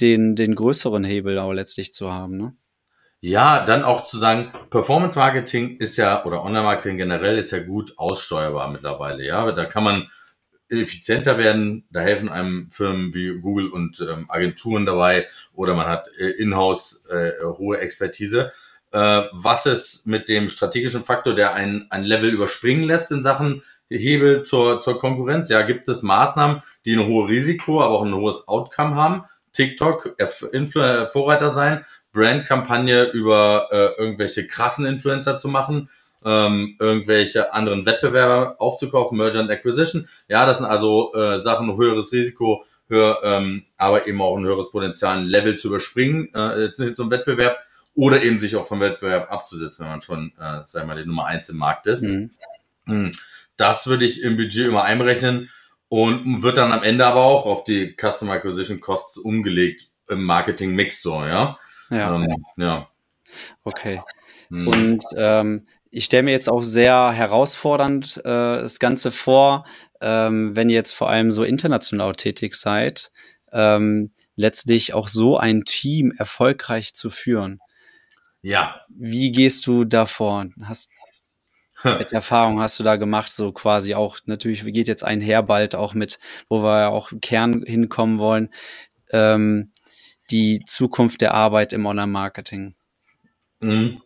den, 0.02 0.36
den 0.36 0.54
größeren 0.54 1.06
Hebel 1.06 1.40
auch 1.40 1.54
letztlich 1.54 1.94
zu 1.94 2.12
haben. 2.12 2.36
Ne? 2.36 2.54
Ja, 3.22 3.64
dann 3.64 3.86
auch 3.86 4.06
zu 4.06 4.18
sagen, 4.18 4.52
Performance 4.70 5.18
Marketing 5.18 5.78
ist 5.78 5.96
ja, 5.96 6.26
oder 6.26 6.44
Online 6.44 6.64
Marketing 6.64 6.98
generell 6.98 7.38
ist 7.38 7.52
ja 7.52 7.64
gut 7.64 7.94
aussteuerbar 7.98 8.70
mittlerweile. 8.70 9.26
Ja, 9.26 9.50
da 9.54 9.64
kann 9.64 9.86
man 9.86 10.10
effizienter 10.68 11.38
werden. 11.38 11.88
Da 11.90 12.02
helfen 12.02 12.28
einem 12.28 12.70
Firmen 12.70 13.14
wie 13.14 13.40
Google 13.40 13.70
und 13.70 14.02
ähm, 14.02 14.26
Agenturen 14.30 14.86
dabei 14.86 15.28
oder 15.54 15.74
man 15.74 15.88
hat 15.88 16.10
äh, 16.20 16.32
in-house 16.32 17.06
äh, 17.10 17.32
hohe 17.44 17.80
Expertise 17.80 18.52
äh, 18.92 19.24
was 19.32 19.66
es 19.66 20.06
mit 20.06 20.30
dem 20.30 20.50
strategischen 20.50 21.04
Faktor, 21.04 21.36
der 21.36 21.54
ein, 21.54 21.88
ein 21.90 22.04
Level 22.04 22.30
überspringen 22.30 22.84
lässt 22.84 23.12
in 23.12 23.24
Sachen 23.24 23.62
Hebel 23.90 24.44
zur, 24.44 24.82
zur 24.82 25.00
Konkurrenz. 25.00 25.50
Ja, 25.50 25.62
gibt 25.64 25.88
es 25.90 26.04
Maßnahmen, 26.04 26.62
die 26.86 26.96
ein 26.96 27.08
hohes 27.08 27.30
Risiko, 27.30 27.82
aber 27.82 27.96
auch 27.96 28.06
ein 28.06 28.14
hohes 28.14 28.48
Outcome 28.48 28.96
haben. 28.96 29.24
TikTok, 29.52 30.16
Influ 30.52 31.08
Vorreiter 31.08 31.52
sein, 31.52 31.84
Brandkampagne 32.14 33.06
über 33.12 33.68
äh, 33.72 34.00
irgendwelche 34.00 34.48
krassen 34.48 34.86
Influencer 34.86 35.40
zu 35.40 35.48
machen, 35.48 35.90
ähm, 36.24 36.76
irgendwelche 36.80 37.54
anderen 37.54 37.86
Wettbewerber 37.86 38.56
aufzukaufen, 38.60 39.18
Merger 39.18 39.40
and 39.40 39.52
Acquisition. 39.52 40.08
Ja, 40.28 40.46
das 40.46 40.58
sind 40.58 40.68
also 40.68 41.14
äh, 41.16 41.40
Sachen, 41.40 41.76
höheres 41.78 42.12
Risiko, 42.12 42.64
höher, 42.88 43.20
ähm, 43.24 43.66
aber 43.78 44.08
eben 44.08 44.22
auch 44.22 44.38
ein 44.38 44.46
höheres 44.46 44.72
Potenzial, 44.72 45.18
ein 45.18 45.26
Level 45.26 45.58
zu 45.58 45.70
überspringen 45.70 46.34
äh, 46.34 46.94
zum 46.94 47.10
Wettbewerb 47.10 47.58
oder 48.00 48.24
eben 48.24 48.40
sich 48.40 48.56
auch 48.56 48.66
vom 48.66 48.80
Wettbewerb 48.80 49.30
abzusetzen, 49.30 49.84
wenn 49.84 49.92
man 49.92 50.02
schon, 50.02 50.32
äh, 50.40 50.62
sagen 50.68 50.88
wir 50.88 50.96
mal, 50.96 51.02
die 51.02 51.06
Nummer 51.06 51.26
eins 51.26 51.50
im 51.50 51.58
Markt 51.58 51.86
ist. 51.86 52.02
Mhm. 52.04 52.32
Hm. 52.86 53.12
Das 53.58 53.88
würde 53.88 54.06
ich 54.06 54.24
im 54.24 54.38
Budget 54.38 54.68
immer 54.68 54.86
einberechnen 54.86 55.50
und 55.90 56.42
wird 56.42 56.56
dann 56.56 56.72
am 56.72 56.82
Ende 56.82 57.06
aber 57.06 57.24
auch 57.24 57.46
auf 57.46 57.66
die 57.66 57.94
Customer 58.00 58.34
Acquisition 58.34 58.80
Costs 58.80 59.18
umgelegt 59.18 59.90
im 60.08 60.24
Marketing 60.24 60.76
Mix 60.76 61.02
so, 61.02 61.26
ja. 61.26 61.60
Ja. 61.90 62.16
Ähm, 62.16 62.46
ja. 62.56 62.88
Okay. 63.66 64.02
Mhm. 64.48 64.68
Und 64.68 65.04
ähm, 65.18 65.68
ich 65.92 66.06
stelle 66.06 66.24
mir 66.24 66.32
jetzt 66.32 66.50
auch 66.50 66.64
sehr 66.64 67.12
herausfordernd 67.12 68.18
äh, 68.20 68.22
das 68.24 68.80
Ganze 68.80 69.12
vor, 69.12 69.66
ähm, 70.00 70.56
wenn 70.56 70.70
ihr 70.70 70.76
jetzt 70.76 70.94
vor 70.94 71.10
allem 71.10 71.34
so 71.34 71.44
international 71.44 72.16
tätig 72.16 72.56
seid, 72.56 73.12
ähm, 73.52 74.12
letztlich 74.38 74.94
auch 74.94 75.10
so 75.10 75.38
ein 75.38 75.66
Team 75.66 76.14
erfolgreich 76.18 76.94
zu 76.94 77.10
führen. 77.10 77.60
Ja. 78.42 78.82
Wie 78.90 79.32
gehst 79.32 79.68
du 79.68 79.86
davor? 79.86 80.48
Hast, 80.64 80.92
welche 81.84 82.16
Erfahrung 82.16 82.60
hast 82.60 82.80
du 82.80 82.84
da 82.84 82.96
gemacht? 82.96 83.32
So 83.32 83.52
quasi 83.52 83.96
auch, 83.96 84.20
natürlich 84.26 84.64
geht 84.66 84.88
jetzt 84.88 85.04
einher 85.04 85.44
bald 85.44 85.76
auch 85.76 85.94
mit, 85.94 86.20
wo 86.48 86.64
wir 86.64 86.80
ja 86.80 86.88
auch 86.90 87.12
im 87.12 87.22
Kern 87.22 87.64
hinkommen 87.66 88.20
wollen, 88.20 88.54
ähm, 89.12 89.72
die 90.32 90.60
Zukunft 90.66 91.22
der 91.22 91.34
Arbeit 91.34 91.74
im 91.74 91.86
Online-Marketing. 91.86 92.76
Mhm. 93.60 94.02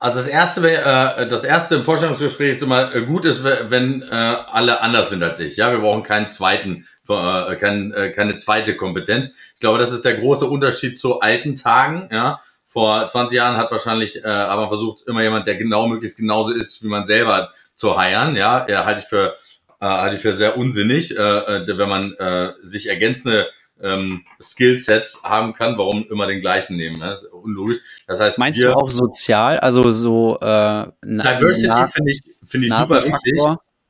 Also 0.00 0.18
das 0.18 0.28
erste, 0.28 0.70
äh, 0.70 1.26
das 1.28 1.44
erste 1.44 1.76
im 1.76 1.82
Vorstellungsgespräch 1.82 2.56
ist 2.56 2.62
immer 2.62 2.94
äh, 2.94 3.06
gut 3.06 3.24
ist, 3.24 3.42
wenn 3.42 4.02
äh, 4.02 4.06
alle 4.06 4.82
anders 4.82 5.08
sind 5.08 5.22
als 5.22 5.40
ich. 5.40 5.56
Ja, 5.56 5.70
wir 5.70 5.78
brauchen 5.78 6.02
keinen 6.02 6.28
zweiten, 6.28 6.86
äh, 7.08 7.56
kein, 7.56 7.92
äh, 7.92 8.10
keine 8.10 8.36
zweite 8.36 8.76
Kompetenz. 8.76 9.34
Ich 9.54 9.60
glaube, 9.60 9.78
das 9.78 9.92
ist 9.92 10.04
der 10.04 10.18
große 10.18 10.46
Unterschied 10.46 10.98
zu 10.98 11.20
alten 11.20 11.56
Tagen. 11.56 12.10
Ja, 12.12 12.40
vor 12.74 13.08
20 13.08 13.36
Jahren 13.36 13.56
hat 13.56 13.70
wahrscheinlich 13.70 14.24
äh, 14.24 14.28
aber 14.28 14.66
versucht, 14.66 15.06
immer 15.06 15.22
jemand, 15.22 15.46
der 15.46 15.54
genau 15.54 15.86
möglichst 15.86 16.18
genauso 16.18 16.52
ist, 16.52 16.82
wie 16.82 16.88
man 16.88 17.06
selber 17.06 17.52
zu 17.76 17.96
heiern. 17.96 18.34
Ja, 18.34 18.58
er 18.58 18.84
halte 18.84 19.02
ich 19.02 19.06
für 19.06 19.36
äh, 19.80 19.86
halte 19.86 20.16
ich 20.16 20.22
für 20.22 20.32
sehr 20.32 20.58
unsinnig, 20.58 21.16
äh, 21.16 21.22
äh, 21.22 21.78
wenn 21.78 21.88
man 21.88 22.14
äh, 22.14 22.52
sich 22.64 22.88
ergänzende 22.88 23.46
ähm, 23.80 24.24
Skillsets 24.42 25.22
haben 25.22 25.54
kann, 25.54 25.78
warum 25.78 26.04
immer 26.10 26.26
den 26.26 26.40
gleichen 26.40 26.76
nehmen. 26.76 26.98
Ne? 26.98 27.10
Das 27.10 27.22
ist 27.22 27.32
unlogisch. 27.32 27.78
Das 28.08 28.18
heißt, 28.18 28.40
meinst 28.40 28.60
wir, 28.60 28.70
du 28.70 28.74
auch 28.74 28.90
sozial, 28.90 29.60
also 29.60 29.88
so 29.92 30.36
äh, 30.40 30.86
Diversity 31.04 31.92
finde 31.92 32.10
ich 32.10 32.20
finde 32.44 32.66
ich 32.66 32.72
super 32.72 33.04
wichtig. 33.04 33.34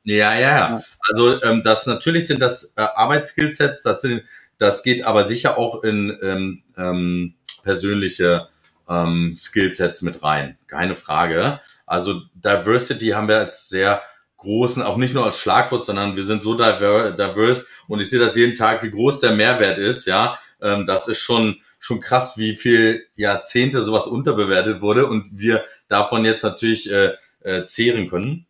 Ja, 0.03 0.35
ja, 0.35 0.39
ja. 0.39 0.83
Also 1.09 1.43
ähm, 1.43 1.63
das 1.65 1.87
natürlich 1.87 2.27
sind 2.27 2.43
das 2.43 2.75
äh, 2.77 2.83
Arbeitsskillsets, 2.83 3.83
das 3.83 4.03
sind 4.03 4.25
das 4.59 4.83
geht 4.83 5.05
aber 5.05 5.25
sicher 5.25 5.57
auch 5.57 5.83
in 5.83 6.19
ähm, 6.23 6.63
ähm, 6.77 7.35
persönliche 7.63 8.49
ähm, 8.89 9.35
Skillsets 9.37 10.03
mit 10.03 10.23
rein. 10.23 10.59
Keine 10.67 10.95
Frage. 10.95 11.61
Also 11.87 12.23
Diversity 12.35 13.09
haben 13.09 13.29
wir 13.29 13.39
als 13.39 13.69
sehr 13.69 14.03
großen, 14.39 14.83
auch 14.83 14.97
nicht 14.97 15.15
nur 15.15 15.25
als 15.25 15.39
Schlagwort, 15.39 15.85
sondern 15.87 16.17
wir 16.17 16.25
sind 16.25 16.43
so 16.43 16.55
diverse 16.55 17.67
und 17.89 18.01
ich 18.01 18.11
sehe 18.11 18.21
das 18.21 18.37
jeden 18.37 18.55
Tag, 18.55 18.83
wie 18.83 18.91
groß 18.91 19.21
der 19.21 19.33
Mehrwert 19.33 19.79
ist, 19.79 20.07
ja. 20.07 20.39
Ähm, 20.61 20.87
das 20.87 21.09
ist 21.09 21.19
schon, 21.19 21.61
schon 21.79 22.01
krass, 22.01 22.37
wie 22.37 22.55
viel 22.55 23.07
Jahrzehnte 23.17 23.83
sowas 23.83 24.07
unterbewertet 24.07 24.81
wurde 24.81 25.07
und 25.07 25.31
wir 25.33 25.65
davon 25.89 26.25
jetzt 26.25 26.43
natürlich 26.43 26.91
äh, 26.91 27.15
äh, 27.41 27.65
zehren 27.65 28.09
können. 28.09 28.47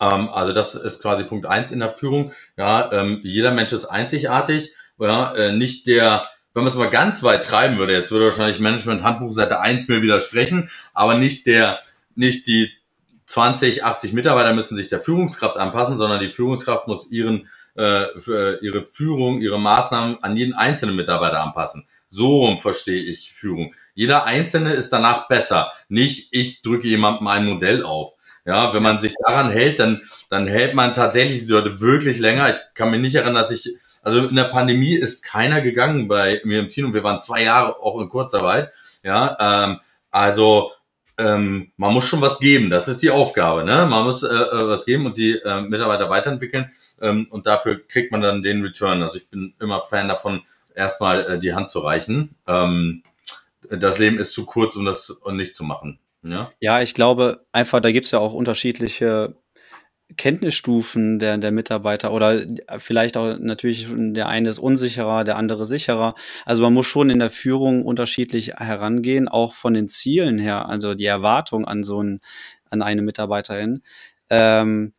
Ähm, 0.00 0.28
also 0.30 0.52
das 0.52 0.74
ist 0.74 1.02
quasi 1.02 1.24
Punkt 1.24 1.46
eins 1.46 1.72
in 1.72 1.80
der 1.80 1.90
Führung. 1.90 2.32
Ja, 2.56 2.90
ähm, 2.92 3.20
jeder 3.22 3.50
Mensch 3.50 3.72
ist 3.72 3.86
einzigartig, 3.86 4.74
ja, 4.98 5.34
äh, 5.34 5.52
nicht 5.52 5.86
der 5.86 6.26
wenn 6.54 6.64
man 6.64 6.72
es 6.72 6.78
mal 6.78 6.90
ganz 6.90 7.22
weit 7.22 7.46
treiben 7.46 7.78
würde, 7.78 7.92
jetzt 7.92 8.10
würde 8.10 8.26
wahrscheinlich 8.26 8.60
Management 8.60 9.02
Handbuch 9.02 9.32
Seite 9.32 9.60
1 9.60 9.88
mir 9.88 10.02
widersprechen, 10.02 10.70
aber 10.94 11.16
nicht 11.16 11.46
der, 11.46 11.80
nicht 12.14 12.46
die 12.46 12.70
20, 13.26 13.84
80 13.84 14.12
Mitarbeiter 14.14 14.54
müssen 14.54 14.76
sich 14.76 14.88
der 14.88 15.00
Führungskraft 15.00 15.56
anpassen, 15.56 15.96
sondern 15.96 16.20
die 16.20 16.30
Führungskraft 16.30 16.88
muss 16.88 17.10
ihren, 17.10 17.48
äh, 17.74 18.06
für 18.16 18.60
ihre 18.62 18.82
Führung, 18.82 19.40
ihre 19.40 19.60
Maßnahmen 19.60 20.22
an 20.22 20.36
jeden 20.36 20.54
einzelnen 20.54 20.96
Mitarbeiter 20.96 21.40
anpassen. 21.40 21.86
So 22.10 22.38
rum 22.38 22.58
verstehe 22.58 23.02
ich 23.02 23.32
Führung. 23.32 23.74
Jeder 23.94 24.24
Einzelne 24.24 24.72
ist 24.72 24.90
danach 24.90 25.28
besser. 25.28 25.72
Nicht, 25.88 26.32
ich 26.32 26.62
drücke 26.62 26.88
jemandem 26.88 27.26
ein 27.26 27.44
Modell 27.44 27.84
auf. 27.84 28.14
Ja, 28.46 28.72
wenn 28.72 28.82
man 28.82 28.98
sich 28.98 29.12
daran 29.26 29.50
hält, 29.50 29.78
dann, 29.78 30.00
dann 30.30 30.46
hält 30.46 30.74
man 30.74 30.94
tatsächlich 30.94 31.40
die 31.40 31.52
Leute 31.52 31.82
wirklich 31.82 32.18
länger. 32.18 32.48
Ich 32.48 32.56
kann 32.72 32.90
mich 32.90 33.00
nicht 33.00 33.14
erinnern, 33.14 33.34
dass 33.34 33.50
ich 33.50 33.68
also 34.08 34.26
in 34.26 34.36
der 34.36 34.44
Pandemie 34.44 34.94
ist 34.94 35.22
keiner 35.22 35.60
gegangen 35.60 36.08
bei 36.08 36.40
mir 36.42 36.60
im 36.60 36.68
Team 36.68 36.86
und 36.86 36.94
wir 36.94 37.04
waren 37.04 37.20
zwei 37.20 37.42
Jahre 37.42 37.78
auch 37.80 38.00
in 38.00 38.08
Kurzarbeit. 38.08 38.72
Ja, 39.02 39.36
ähm, 39.38 39.80
also 40.10 40.72
ähm, 41.18 41.72
man 41.76 41.92
muss 41.92 42.06
schon 42.06 42.22
was 42.22 42.38
geben. 42.38 42.70
Das 42.70 42.88
ist 42.88 43.02
die 43.02 43.10
Aufgabe. 43.10 43.64
Ne? 43.64 43.86
Man 43.86 44.04
muss 44.04 44.22
äh, 44.22 44.34
äh, 44.34 44.66
was 44.66 44.86
geben 44.86 45.04
und 45.04 45.18
die 45.18 45.32
äh, 45.32 45.60
Mitarbeiter 45.60 46.08
weiterentwickeln 46.08 46.72
ähm, 47.02 47.26
und 47.28 47.46
dafür 47.46 47.86
kriegt 47.86 48.10
man 48.10 48.22
dann 48.22 48.42
den 48.42 48.64
Return. 48.64 49.02
Also 49.02 49.18
ich 49.18 49.28
bin 49.28 49.52
immer 49.60 49.82
Fan 49.82 50.08
davon, 50.08 50.40
erstmal 50.74 51.32
äh, 51.32 51.38
die 51.38 51.54
Hand 51.54 51.68
zu 51.68 51.80
reichen. 51.80 52.34
Ähm, 52.46 53.02
das 53.68 53.98
Leben 53.98 54.18
ist 54.18 54.32
zu 54.32 54.46
kurz, 54.46 54.74
um 54.74 54.86
das 54.86 55.20
nicht 55.32 55.54
zu 55.54 55.64
machen. 55.64 55.98
Ja, 56.22 56.50
ja 56.60 56.80
ich 56.80 56.94
glaube 56.94 57.44
einfach, 57.52 57.80
da 57.80 57.92
gibt's 57.92 58.12
ja 58.12 58.20
auch 58.20 58.32
unterschiedliche 58.32 59.34
Kenntnisstufen 60.16 61.18
der, 61.18 61.36
der 61.38 61.52
Mitarbeiter 61.52 62.12
oder 62.12 62.42
vielleicht 62.78 63.16
auch 63.16 63.38
natürlich 63.38 63.86
der 63.90 64.28
eine 64.28 64.48
ist 64.48 64.58
unsicherer, 64.58 65.22
der 65.24 65.36
andere 65.36 65.66
sicherer. 65.66 66.14
Also 66.46 66.62
man 66.62 66.72
muss 66.72 66.86
schon 66.86 67.10
in 67.10 67.18
der 67.18 67.30
Führung 67.30 67.84
unterschiedlich 67.84 68.54
herangehen, 68.56 69.28
auch 69.28 69.52
von 69.52 69.74
den 69.74 69.88
Zielen 69.88 70.38
her, 70.38 70.66
also 70.66 70.94
die 70.94 71.04
Erwartung 71.04 71.66
an 71.66 71.84
so 71.84 72.02
ein, 72.02 72.20
an 72.70 72.80
eine 72.80 73.02
Mitarbeiterin. 73.02 73.82
Ähm, 74.30 74.94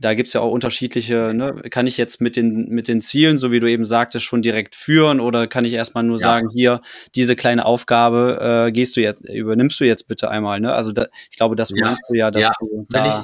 da 0.00 0.14
gibt's 0.14 0.32
ja 0.32 0.40
auch 0.40 0.52
unterschiedliche, 0.52 1.32
ne? 1.34 1.62
kann 1.70 1.86
ich 1.86 1.96
jetzt 1.96 2.20
mit 2.20 2.36
den, 2.36 2.68
mit 2.68 2.86
den 2.86 3.00
Zielen, 3.00 3.36
so 3.36 3.50
wie 3.50 3.60
du 3.60 3.68
eben 3.68 3.84
sagtest, 3.84 4.24
schon 4.24 4.42
direkt 4.42 4.76
führen 4.76 5.20
oder 5.20 5.46
kann 5.48 5.64
ich 5.64 5.72
erstmal 5.72 6.04
nur 6.04 6.18
ja. 6.18 6.22
sagen, 6.22 6.48
hier, 6.50 6.82
diese 7.14 7.34
kleine 7.34 7.64
Aufgabe 7.64 8.66
äh, 8.68 8.72
gehst 8.72 8.96
du 8.96 9.00
jetzt, 9.00 9.28
übernimmst 9.28 9.80
du 9.80 9.84
jetzt 9.84 10.06
bitte 10.06 10.30
einmal, 10.30 10.60
ne? 10.60 10.72
Also 10.72 10.92
da, 10.92 11.06
ich 11.30 11.36
glaube, 11.36 11.56
das 11.56 11.70
ja. 11.70 11.84
meinst 11.84 12.02
du 12.08 12.14
ja, 12.14 12.30
dass 12.30 12.44
ja. 12.44 12.52
du 12.60 12.86
da 12.88 13.08
ich, 13.08 13.14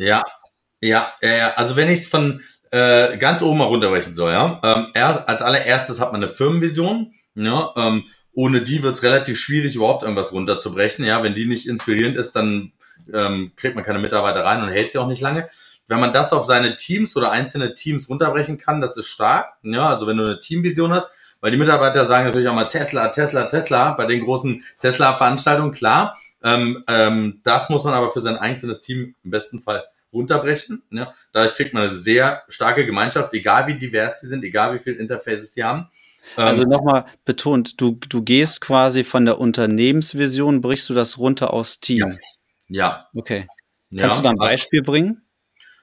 ja. 0.00 0.16
ja, 0.16 0.22
ja, 0.80 1.12
ja, 1.22 1.52
also 1.54 1.76
wenn 1.76 1.90
ich 1.90 2.00
es 2.00 2.08
von 2.08 2.42
äh, 2.70 3.16
ganz 3.18 3.42
oben 3.42 3.58
mal 3.58 3.64
runterbrechen 3.64 4.14
soll, 4.14 4.32
ja. 4.32 4.60
Ähm, 4.62 4.88
er, 4.94 5.28
als 5.28 5.42
allererstes 5.42 6.00
hat 6.00 6.12
man 6.12 6.22
eine 6.22 6.32
Firmenvision, 6.32 7.14
ja, 7.34 7.72
ähm, 7.76 8.04
ohne 8.32 8.62
die 8.62 8.82
wird's 8.82 9.02
relativ 9.02 9.38
schwierig, 9.38 9.76
überhaupt 9.76 10.02
irgendwas 10.02 10.32
runterzubrechen. 10.32 11.04
Ja, 11.04 11.22
wenn 11.22 11.34
die 11.34 11.46
nicht 11.46 11.66
inspirierend 11.68 12.16
ist, 12.16 12.32
dann 12.32 12.72
ähm, 13.12 13.52
kriegt 13.56 13.76
man 13.76 13.84
keine 13.84 13.98
Mitarbeiter 13.98 14.44
rein 14.44 14.62
und 14.62 14.68
hält 14.68 14.90
sie 14.90 14.98
auch 14.98 15.08
nicht 15.08 15.22
lange 15.22 15.48
wenn 15.88 16.00
man 16.00 16.12
das 16.12 16.32
auf 16.32 16.44
seine 16.44 16.76
Teams 16.76 17.16
oder 17.16 17.30
einzelne 17.30 17.74
Teams 17.74 18.08
runterbrechen 18.08 18.58
kann, 18.58 18.80
das 18.80 18.96
ist 18.96 19.06
stark. 19.06 19.54
Ja, 19.62 19.88
also 19.88 20.06
wenn 20.06 20.16
du 20.16 20.24
eine 20.24 20.38
Teamvision 20.38 20.92
hast, 20.92 21.10
weil 21.40 21.50
die 21.50 21.58
Mitarbeiter 21.58 22.06
sagen 22.06 22.26
natürlich 22.26 22.48
auch 22.48 22.54
mal 22.54 22.68
Tesla, 22.68 23.08
Tesla, 23.08 23.44
Tesla 23.44 23.92
bei 23.92 24.06
den 24.06 24.24
großen 24.24 24.64
Tesla-Veranstaltungen, 24.80 25.72
klar. 25.72 26.18
Ähm, 26.42 26.84
ähm, 26.88 27.40
das 27.44 27.70
muss 27.70 27.84
man 27.84 27.94
aber 27.94 28.10
für 28.10 28.20
sein 28.20 28.36
einzelnes 28.36 28.80
Team 28.80 29.14
im 29.22 29.30
besten 29.30 29.60
Fall 29.62 29.84
runterbrechen. 30.16 30.82
Ja. 30.90 31.14
Dadurch 31.32 31.54
kriegt 31.54 31.74
man 31.74 31.84
eine 31.84 31.94
sehr 31.94 32.42
starke 32.48 32.84
Gemeinschaft, 32.84 33.32
egal 33.34 33.66
wie 33.66 33.78
divers 33.78 34.20
die 34.20 34.26
sind, 34.26 34.44
egal 34.44 34.74
wie 34.74 34.78
viele 34.78 34.96
Interfaces 34.96 35.52
die 35.52 35.64
haben. 35.64 35.88
Also 36.34 36.62
ähm, 36.62 36.70
nochmal 36.70 37.06
betont, 37.24 37.80
du, 37.80 37.98
du 38.08 38.22
gehst 38.22 38.60
quasi 38.60 39.04
von 39.04 39.24
der 39.24 39.38
Unternehmensvision, 39.38 40.60
brichst 40.60 40.88
du 40.88 40.94
das 40.94 41.18
runter 41.18 41.52
aufs 41.52 41.80
Team. 41.80 42.18
Ja. 42.68 42.76
ja. 42.88 43.06
Okay. 43.14 43.46
Kannst 43.96 44.18
ja. 44.18 44.22
du 44.22 44.22
da 44.24 44.30
ein 44.30 44.36
Beispiel 44.36 44.82
bringen? 44.82 45.22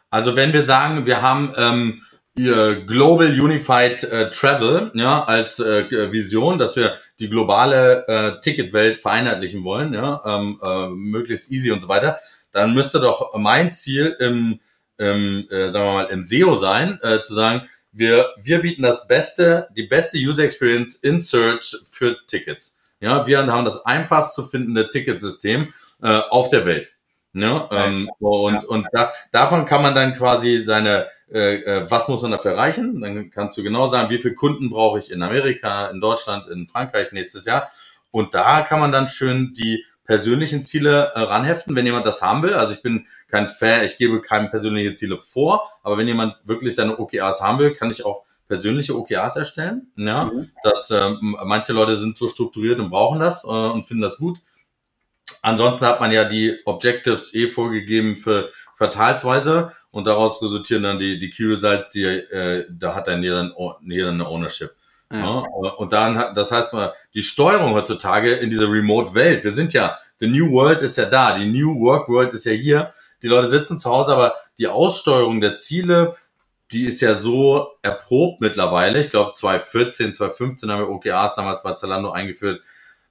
Also 0.09 0.35
wenn 0.35 0.53
wir 0.53 0.61
sagen, 0.63 1.05
wir 1.05 1.21
haben 1.21 1.53
ähm, 1.57 2.01
Global 2.35 3.27
Unified 3.27 4.03
äh, 4.03 4.31
Travel 4.31 4.91
ja, 4.95 5.23
als 5.23 5.59
äh, 5.59 6.11
Vision, 6.11 6.57
dass 6.57 6.75
wir 6.75 6.95
die 7.19 7.29
globale 7.29 8.07
äh, 8.07 8.41
Ticketwelt 8.41 8.97
vereinheitlichen 8.97 9.63
wollen, 9.63 9.93
ja, 9.93 10.21
ähm, 10.25 10.59
äh, 10.63 10.87
möglichst 10.89 11.51
easy 11.51 11.71
und 11.71 11.81
so 11.81 11.87
weiter, 11.87 12.19
dann 12.53 12.73
müsste 12.73 12.99
doch 12.99 13.35
mein 13.35 13.71
Ziel 13.71 14.15
im, 14.19 14.59
im 14.97 15.47
äh, 15.49 15.69
sagen 15.69 15.85
wir 15.85 15.93
mal, 15.93 16.05
im 16.05 16.23
SEO 16.23 16.55
sein, 16.55 16.99
äh, 17.03 17.21
zu 17.21 17.33
sagen, 17.33 17.63
wir, 17.91 18.33
wir 18.37 18.61
bieten 18.61 18.83
das 18.83 19.07
beste, 19.07 19.67
die 19.75 19.83
beste 19.83 20.17
User 20.17 20.43
Experience 20.43 20.95
in 20.95 21.21
Search 21.21 21.75
für 21.89 22.17
Tickets. 22.27 22.77
Ja, 22.99 23.27
wir 23.27 23.45
haben 23.45 23.65
das 23.65 23.85
einfachst 23.85 24.33
zu 24.33 24.43
findende 24.43 24.89
Ticketsystem 24.89 25.73
äh, 26.01 26.21
auf 26.29 26.49
der 26.49 26.65
Welt. 26.65 26.95
Ne? 27.33 27.67
Ähm, 27.71 28.09
und 28.19 28.53
ja. 28.53 28.61
und 28.67 28.87
da, 28.93 29.11
davon 29.31 29.65
kann 29.65 29.81
man 29.81 29.95
dann 29.95 30.15
quasi 30.15 30.59
seine, 30.59 31.07
äh, 31.31 31.55
äh, 31.55 31.89
was 31.89 32.07
muss 32.07 32.21
man 32.21 32.31
dafür 32.31 32.51
erreichen? 32.51 33.01
Dann 33.01 33.31
kannst 33.31 33.57
du 33.57 33.63
genau 33.63 33.89
sagen, 33.89 34.09
wie 34.11 34.19
viele 34.19 34.35
Kunden 34.35 34.69
brauche 34.69 34.99
ich 34.99 35.11
in 35.11 35.23
Amerika, 35.23 35.87
in 35.87 35.99
Deutschland, 35.99 36.47
in 36.47 36.67
Frankreich 36.67 37.11
nächstes 37.11 37.45
Jahr. 37.45 37.69
Und 38.11 38.35
da 38.35 38.61
kann 38.61 38.79
man 38.79 38.91
dann 38.91 39.07
schön 39.07 39.53
die 39.53 39.83
persönlichen 40.05 40.65
Ziele 40.65 41.11
äh, 41.15 41.19
ranheften, 41.19 41.75
wenn 41.75 41.85
jemand 41.85 42.05
das 42.05 42.21
haben 42.21 42.43
will. 42.43 42.53
Also 42.53 42.73
ich 42.73 42.81
bin 42.81 43.07
kein 43.29 43.47
Fan, 43.47 43.85
ich 43.85 43.97
gebe 43.97 44.21
keine 44.21 44.49
persönliche 44.49 44.93
Ziele 44.93 45.17
vor, 45.17 45.69
aber 45.81 45.97
wenn 45.97 46.07
jemand 46.07 46.35
wirklich 46.43 46.75
seine 46.75 46.99
OKRs 46.99 47.41
haben 47.41 47.59
will, 47.59 47.73
kann 47.73 47.91
ich 47.91 48.05
auch 48.05 48.23
persönliche 48.47 48.97
OKRs 48.97 49.37
erstellen. 49.37 49.91
Ja, 49.95 50.25
mhm. 50.25 50.51
dass 50.63 50.91
äh, 50.91 51.11
manche 51.21 51.73
Leute 51.73 51.97
sind 51.97 52.17
so 52.17 52.27
strukturiert 52.27 52.79
und 52.79 52.89
brauchen 52.89 53.19
das 53.19 53.43
äh, 53.43 53.47
und 53.47 53.83
finden 53.83 54.03
das 54.03 54.17
gut. 54.17 54.39
Ansonsten 55.41 55.85
hat 55.85 55.99
man 55.99 56.11
ja 56.11 56.25
die 56.25 56.59
Objectives 56.65 57.33
eh 57.33 57.47
vorgegeben 57.47 58.17
für 58.17 58.49
quartalsweise 58.77 59.71
und 59.91 60.05
daraus 60.05 60.41
resultieren 60.41 60.83
dann 60.83 60.99
die, 60.99 61.17
die 61.17 61.29
Key 61.29 61.45
Results, 61.45 61.91
die, 61.91 62.03
äh, 62.03 62.65
da 62.69 62.95
hat 62.95 63.07
dann 63.07 63.23
jeder, 63.23 63.53
jeder 63.81 64.09
eine 64.09 64.27
Ownership. 64.27 64.71
Ja. 65.13 65.43
ja. 65.63 65.69
Und 65.71 65.93
dann, 65.93 66.33
das 66.33 66.51
heißt 66.51 66.73
mal, 66.73 66.93
die 67.13 67.23
Steuerung 67.23 67.73
heutzutage 67.73 68.33
in 68.33 68.49
dieser 68.49 68.69
Remote-Welt, 68.69 69.43
wir 69.43 69.53
sind 69.53 69.73
ja, 69.73 69.97
the 70.19 70.27
New 70.27 70.51
World 70.51 70.81
ist 70.81 70.97
ja 70.97 71.05
da, 71.05 71.37
die 71.37 71.45
New 71.45 71.79
Work 71.79 72.09
World 72.09 72.33
ist 72.33 72.45
ja 72.45 72.53
hier, 72.53 72.93
die 73.21 73.27
Leute 73.27 73.49
sitzen 73.49 73.79
zu 73.79 73.89
Hause, 73.89 74.13
aber 74.13 74.35
die 74.57 74.67
Aussteuerung 74.67 75.39
der 75.39 75.53
Ziele, 75.53 76.15
die 76.71 76.85
ist 76.85 77.01
ja 77.01 77.15
so 77.15 77.71
erprobt 77.81 78.41
mittlerweile. 78.41 78.99
Ich 78.99 79.11
glaube, 79.11 79.33
2014, 79.33 80.13
2015 80.13 80.71
haben 80.71 80.81
wir 80.81 80.89
OKRs 80.89 81.35
damals 81.35 81.61
bei 81.61 81.73
Zalando 81.73 82.11
eingeführt. 82.11 82.61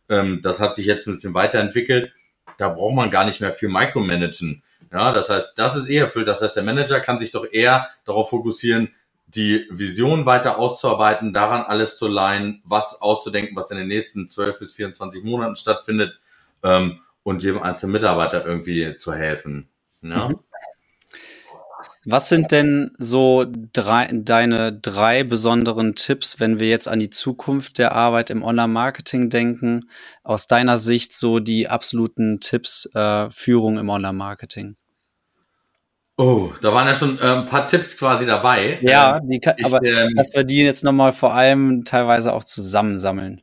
Ähm, 0.08 0.40
das 0.42 0.60
hat 0.60 0.74
sich 0.74 0.86
jetzt 0.86 1.06
ein 1.06 1.14
bisschen 1.14 1.34
weiterentwickelt. 1.34 2.12
Da 2.58 2.68
braucht 2.68 2.94
man 2.94 3.10
gar 3.10 3.24
nicht 3.24 3.40
mehr 3.40 3.54
viel 3.54 3.68
Micromanagen. 3.68 4.62
Ja, 4.92 5.12
das 5.12 5.30
heißt, 5.30 5.54
das 5.56 5.76
ist 5.76 5.86
eher 5.86 6.04
erfüllt. 6.04 6.28
Das 6.28 6.42
heißt, 6.42 6.56
der 6.56 6.64
Manager 6.64 7.00
kann 7.00 7.18
sich 7.18 7.30
doch 7.30 7.46
eher 7.50 7.88
darauf 8.04 8.30
fokussieren, 8.30 8.90
die 9.34 9.66
Vision 9.70 10.26
weiter 10.26 10.58
auszuarbeiten, 10.58 11.32
daran 11.32 11.62
alles 11.62 11.96
zu 11.96 12.08
leihen, 12.08 12.62
was 12.64 13.00
auszudenken, 13.00 13.56
was 13.56 13.70
in 13.70 13.78
den 13.78 13.88
nächsten 13.88 14.28
12 14.28 14.58
bis 14.58 14.72
24 14.74 15.24
Monaten 15.24 15.56
stattfindet 15.56 16.18
ähm, 16.62 17.00
und 17.22 17.42
jedem 17.42 17.62
einzelnen 17.62 17.92
Mitarbeiter 17.92 18.44
irgendwie 18.44 18.96
zu 18.96 19.14
helfen. 19.14 19.68
Ja? 20.02 20.28
Mhm. 20.28 20.38
Was 22.04 22.28
sind 22.28 22.50
denn 22.50 22.90
so 22.98 23.46
drei, 23.72 24.10
deine 24.12 24.72
drei 24.72 25.22
besonderen 25.22 25.94
Tipps, 25.94 26.40
wenn 26.40 26.58
wir 26.58 26.68
jetzt 26.68 26.88
an 26.88 26.98
die 26.98 27.10
Zukunft 27.10 27.78
der 27.78 27.92
Arbeit 27.92 28.30
im 28.30 28.42
Online-Marketing 28.42 29.30
denken? 29.30 29.88
Aus 30.24 30.48
deiner 30.48 30.78
Sicht 30.78 31.14
so 31.14 31.38
die 31.38 31.68
absoluten 31.68 32.40
Tipps 32.40 32.92
äh, 32.94 33.30
Führung 33.30 33.78
im 33.78 33.88
Online-Marketing? 33.88 34.74
Oh, 36.16 36.50
da 36.60 36.74
waren 36.74 36.86
ja 36.86 36.94
schon 36.94 37.18
äh, 37.18 37.22
ein 37.22 37.46
paar 37.46 37.66
Tipps 37.66 37.96
quasi 37.96 38.26
dabei. 38.26 38.78
Ja, 38.82 39.16
ähm, 39.16 39.28
die 39.28 39.40
kann, 39.40 39.54
ich, 39.56 39.64
aber 39.64 39.82
ähm, 39.84 40.14
dass 40.14 40.34
wir 40.34 40.44
die 40.44 40.58
jetzt 40.58 40.84
nochmal 40.84 41.12
vor 41.12 41.34
allem 41.34 41.84
teilweise 41.84 42.32
auch 42.32 42.44
zusammensammeln. 42.44 43.40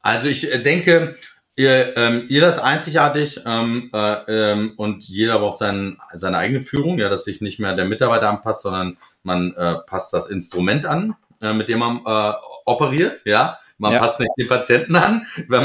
Also 0.00 0.28
ich 0.28 0.52
äh, 0.52 0.58
denke, 0.62 1.16
Ihr, 1.54 1.94
ähm, 1.98 2.24
jeder 2.28 2.48
ist 2.48 2.60
einzigartig 2.60 3.40
ähm, 3.44 3.90
äh, 3.92 4.52
ähm, 4.52 4.72
und 4.78 5.04
jeder 5.04 5.38
braucht 5.38 5.58
sein, 5.58 5.98
seine 6.14 6.38
eigene 6.38 6.62
Führung, 6.62 6.98
ja, 6.98 7.10
dass 7.10 7.24
sich 7.24 7.42
nicht 7.42 7.58
mehr 7.58 7.76
der 7.76 7.84
Mitarbeiter 7.84 8.30
anpasst, 8.30 8.62
sondern 8.62 8.96
man 9.22 9.54
äh, 9.54 9.74
passt 9.86 10.14
das 10.14 10.28
Instrument 10.28 10.86
an, 10.86 11.14
äh, 11.42 11.52
mit 11.52 11.68
dem 11.68 11.80
man 11.80 12.00
äh, 12.06 12.32
operiert, 12.64 13.22
ja. 13.26 13.58
Man 13.76 13.92
ja. 13.92 13.98
passt 13.98 14.20
nicht 14.20 14.30
den 14.38 14.48
Patienten 14.48 14.96
an. 14.96 15.26
Man, 15.48 15.62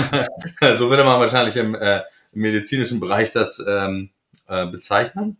so 0.76 0.90
würde 0.90 1.04
man 1.04 1.20
wahrscheinlich 1.20 1.56
im, 1.56 1.76
äh, 1.76 2.02
medizinischen 2.32 3.00
Bereich 3.00 3.32
das 3.32 3.64
ähm, 3.68 4.10
äh, 4.48 4.66
bezeichnen. 4.66 5.38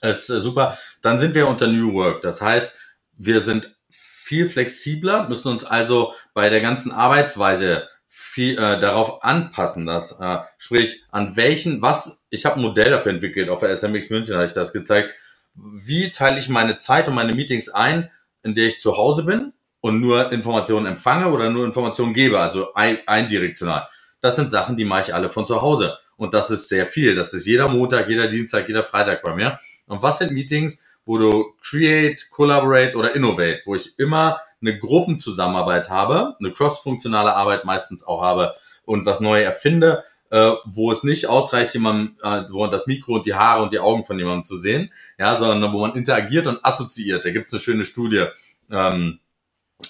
Ist 0.00 0.30
äh, 0.30 0.40
super. 0.40 0.78
Dann 1.02 1.18
sind 1.18 1.34
wir 1.34 1.48
unter 1.48 1.66
New 1.66 1.94
Work. 1.94 2.20
Das 2.22 2.40
heißt, 2.40 2.74
wir 3.18 3.40
sind 3.40 3.76
viel 3.88 4.48
flexibler, 4.48 5.28
müssen 5.28 5.48
uns 5.48 5.64
also 5.64 6.12
bei 6.34 6.50
der 6.50 6.60
ganzen 6.60 6.90
Arbeitsweise 6.90 7.88
viel 8.08 8.54
äh, 8.54 8.80
darauf 8.80 9.22
anpassen, 9.22 9.86
dass 9.86 10.18
äh, 10.20 10.38
sprich 10.58 11.04
an 11.10 11.36
welchen 11.36 11.82
was 11.82 12.24
ich 12.30 12.44
habe 12.44 12.56
ein 12.56 12.62
Modell 12.62 12.90
dafür 12.90 13.12
entwickelt 13.12 13.48
auf 13.48 13.60
der 13.60 13.76
SMX 13.76 14.10
München 14.10 14.34
habe 14.34 14.46
ich 14.46 14.52
das 14.52 14.72
gezeigt, 14.72 15.14
wie 15.54 16.10
teile 16.10 16.38
ich 16.38 16.48
meine 16.48 16.76
Zeit 16.76 17.08
und 17.08 17.14
meine 17.14 17.34
Meetings 17.34 17.68
ein, 17.68 18.10
in 18.42 18.54
der 18.54 18.66
ich 18.66 18.80
zu 18.80 18.96
Hause 18.96 19.24
bin 19.24 19.52
und 19.80 20.00
nur 20.00 20.32
Informationen 20.32 20.86
empfange 20.86 21.28
oder 21.28 21.50
nur 21.50 21.64
Informationen 21.64 22.14
gebe, 22.14 22.40
also 22.40 22.72
ein, 22.74 22.98
eindirektional. 23.06 23.86
Das 24.20 24.36
sind 24.36 24.50
Sachen, 24.50 24.76
die 24.76 24.84
mache 24.84 25.02
ich 25.02 25.14
alle 25.14 25.30
von 25.30 25.46
zu 25.46 25.62
Hause 25.62 25.98
und 26.16 26.34
das 26.34 26.50
ist 26.50 26.68
sehr 26.68 26.86
viel. 26.86 27.14
Das 27.14 27.32
ist 27.32 27.46
jeder 27.46 27.68
Montag, 27.68 28.08
jeder 28.08 28.28
Dienstag, 28.28 28.66
jeder 28.66 28.82
Freitag 28.82 29.22
bei 29.22 29.34
mir. 29.34 29.60
Und 29.86 30.02
was 30.02 30.18
sind 30.18 30.32
Meetings, 30.32 30.84
wo 31.04 31.18
du 31.18 31.54
create, 31.62 32.30
collaborate 32.30 32.96
oder 32.96 33.14
innovate, 33.14 33.60
wo 33.64 33.74
ich 33.74 33.98
immer 33.98 34.40
eine 34.60 34.78
Gruppenzusammenarbeit 34.78 35.88
habe, 35.88 36.36
eine 36.40 36.52
cross-funktionale 36.52 37.34
Arbeit 37.34 37.64
meistens 37.64 38.04
auch 38.04 38.22
habe 38.22 38.54
und 38.84 39.06
was 39.06 39.20
neu 39.20 39.42
erfinde, 39.42 40.04
äh, 40.30 40.52
wo 40.64 40.90
es 40.90 41.04
nicht 41.04 41.28
ausreicht, 41.28 41.74
jemand, 41.74 42.20
äh, 42.22 42.44
wo 42.50 42.66
das 42.66 42.86
Mikro 42.86 43.14
und 43.16 43.26
die 43.26 43.34
Haare 43.34 43.62
und 43.62 43.72
die 43.72 43.78
Augen 43.78 44.04
von 44.04 44.18
jemandem 44.18 44.44
zu 44.44 44.56
sehen, 44.56 44.92
ja, 45.18 45.36
sondern 45.36 45.72
wo 45.72 45.80
man 45.80 45.94
interagiert 45.94 46.46
und 46.46 46.64
assoziiert. 46.64 47.24
Da 47.24 47.30
gibt 47.30 47.46
es 47.46 47.52
eine 47.52 47.60
schöne 47.60 47.84
Studie 47.84 48.26
ähm, 48.70 49.20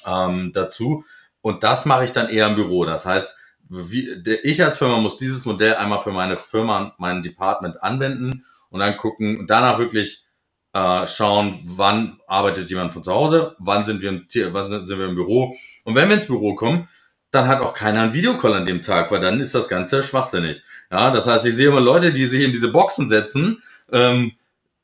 ähm, 0.05 0.53
dazu. 0.53 1.05
Und 1.41 1.63
das 1.63 1.87
mache 1.87 2.05
ich 2.05 2.13
dann 2.13 2.29
eher 2.29 2.49
im 2.49 2.57
Büro. 2.57 2.85
Das 2.85 3.07
heißt, 3.07 3.35
wie, 3.69 4.23
der, 4.23 4.45
ich 4.45 4.63
als 4.63 4.79
Firma 4.79 4.99
muss 4.99 5.17
dieses 5.17 5.45
Modell 5.45 5.77
einmal 5.77 6.01
für 6.01 6.13
meine 6.13 6.37
Firma, 6.37 6.95
mein 6.99 7.23
Department 7.23 7.83
anwenden 7.83 8.45
und 8.77 8.81
dann 8.81 8.97
gucken 8.99 9.39
und 9.39 9.51
danach 9.51 9.79
wirklich 9.79 10.27
äh, 10.75 11.07
schauen, 11.07 11.59
wann 11.65 12.21
arbeitet 12.27 12.69
jemand 12.69 12.93
von 12.93 13.03
zu 13.03 13.11
Hause, 13.11 13.57
wann 13.59 13.87
sind 13.87 14.03
wir 14.03 14.11
im, 14.11 14.27
wann 14.53 14.85
sind 14.85 14.99
wir 14.99 15.07
im 15.07 15.15
Büro. 15.15 15.57
Und 15.85 15.95
wenn 15.95 16.09
wir 16.09 16.17
ins 16.17 16.27
Büro 16.27 16.55
kommen, 16.55 16.89
dann 17.31 17.49
hat 17.49 17.63
auch 17.63 17.73
keiner 17.73 18.03
einen 18.03 18.13
Videocall 18.13 18.53
an 18.53 18.67
dem 18.67 18.83
Tag, 18.83 19.11
weil 19.11 19.21
dann 19.21 19.41
ist 19.41 19.55
das 19.55 19.69
Ganze 19.69 20.03
schwachsinnig. 20.03 20.63
Ja, 20.91 21.11
das 21.11 21.27
heißt, 21.27 21.47
ich 21.47 21.55
sehe 21.55 21.69
immer 21.69 21.81
Leute, 21.81 22.13
die 22.13 22.27
sich 22.27 22.43
in 22.43 22.53
diese 22.53 22.69
Boxen 22.69 23.09
setzen, 23.09 23.63
ähm, 23.91 24.33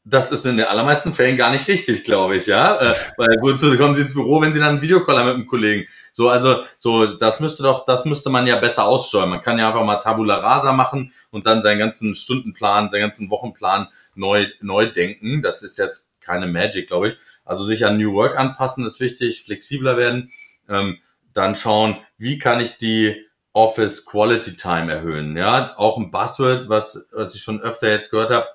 das 0.05 0.33
ist 0.33 0.45
in 0.47 0.57
den 0.57 0.67
allermeisten 0.67 1.13
Fällen 1.13 1.37
gar 1.37 1.51
nicht 1.51 1.69
richtig, 1.69 2.05
glaube 2.05 2.37
ich, 2.37 2.47
ja. 2.47 2.77
Äh, 2.81 2.95
weil 3.17 3.37
wozu 3.41 3.77
kommen 3.77 3.95
Sie 3.95 4.03
ins 4.03 4.15
Büro, 4.15 4.41
wenn 4.41 4.53
Sie 4.53 4.59
dann 4.59 4.71
einen 4.71 4.83
Videocall 4.83 5.17
haben 5.17 5.27
mit 5.27 5.35
einem 5.35 5.47
Kollegen? 5.47 5.87
So, 6.13 6.29
also, 6.29 6.65
so, 6.79 7.07
das 7.07 7.41
müsste 7.41 7.63
doch, 7.63 7.85
das 7.85 8.05
müsste 8.05 8.29
man 8.29 8.47
ja 8.47 8.57
besser 8.57 8.87
aussteuern. 8.87 9.31
Man 9.31 9.43
kann 9.43 9.59
ja 9.59 9.69
einfach 9.69 9.85
mal 9.85 9.97
Tabula 9.97 10.37
Rasa 10.37 10.73
machen 10.73 11.13
und 11.31 11.47
dann 11.47 11.63
seinen 11.63 11.79
ganzen 11.79 12.15
Stundenplan, 12.15 12.91
seinen 12.91 13.03
ganzen 13.03 13.31
Wochenplan 13.31 13.89
neu, 14.15 14.47
neu 14.61 14.87
denken. 14.87 15.41
Das 15.41 15.63
ist 15.63 15.79
jetzt 15.79 16.11
keine 16.21 16.47
Magic, 16.47 16.89
glaube 16.89 17.09
ich. 17.09 17.17
Also 17.45 17.65
sich 17.65 17.87
an 17.87 17.97
New 17.97 18.13
Work 18.15 18.39
anpassen 18.39 18.85
ist 18.87 19.01
wichtig, 19.01 19.45
flexibler 19.45 19.97
werden. 19.97 20.33
Ähm, 20.69 20.99
dann 21.33 21.57
schauen, 21.57 21.97
wie 22.19 22.39
kann 22.39 22.61
ich 22.61 22.79
die 22.79 23.25
Office 23.53 24.07
Quality 24.07 24.57
Time 24.57 24.93
erhöhen. 24.93 25.37
Ja, 25.37 25.77
auch 25.77 25.99
ein 25.99 26.11
Buzzword, 26.11 26.69
was, 26.69 27.09
was 27.13 27.35
ich 27.35 27.43
schon 27.43 27.61
öfter 27.61 27.91
jetzt 27.91 28.11
gehört 28.11 28.31
habe, 28.31 28.47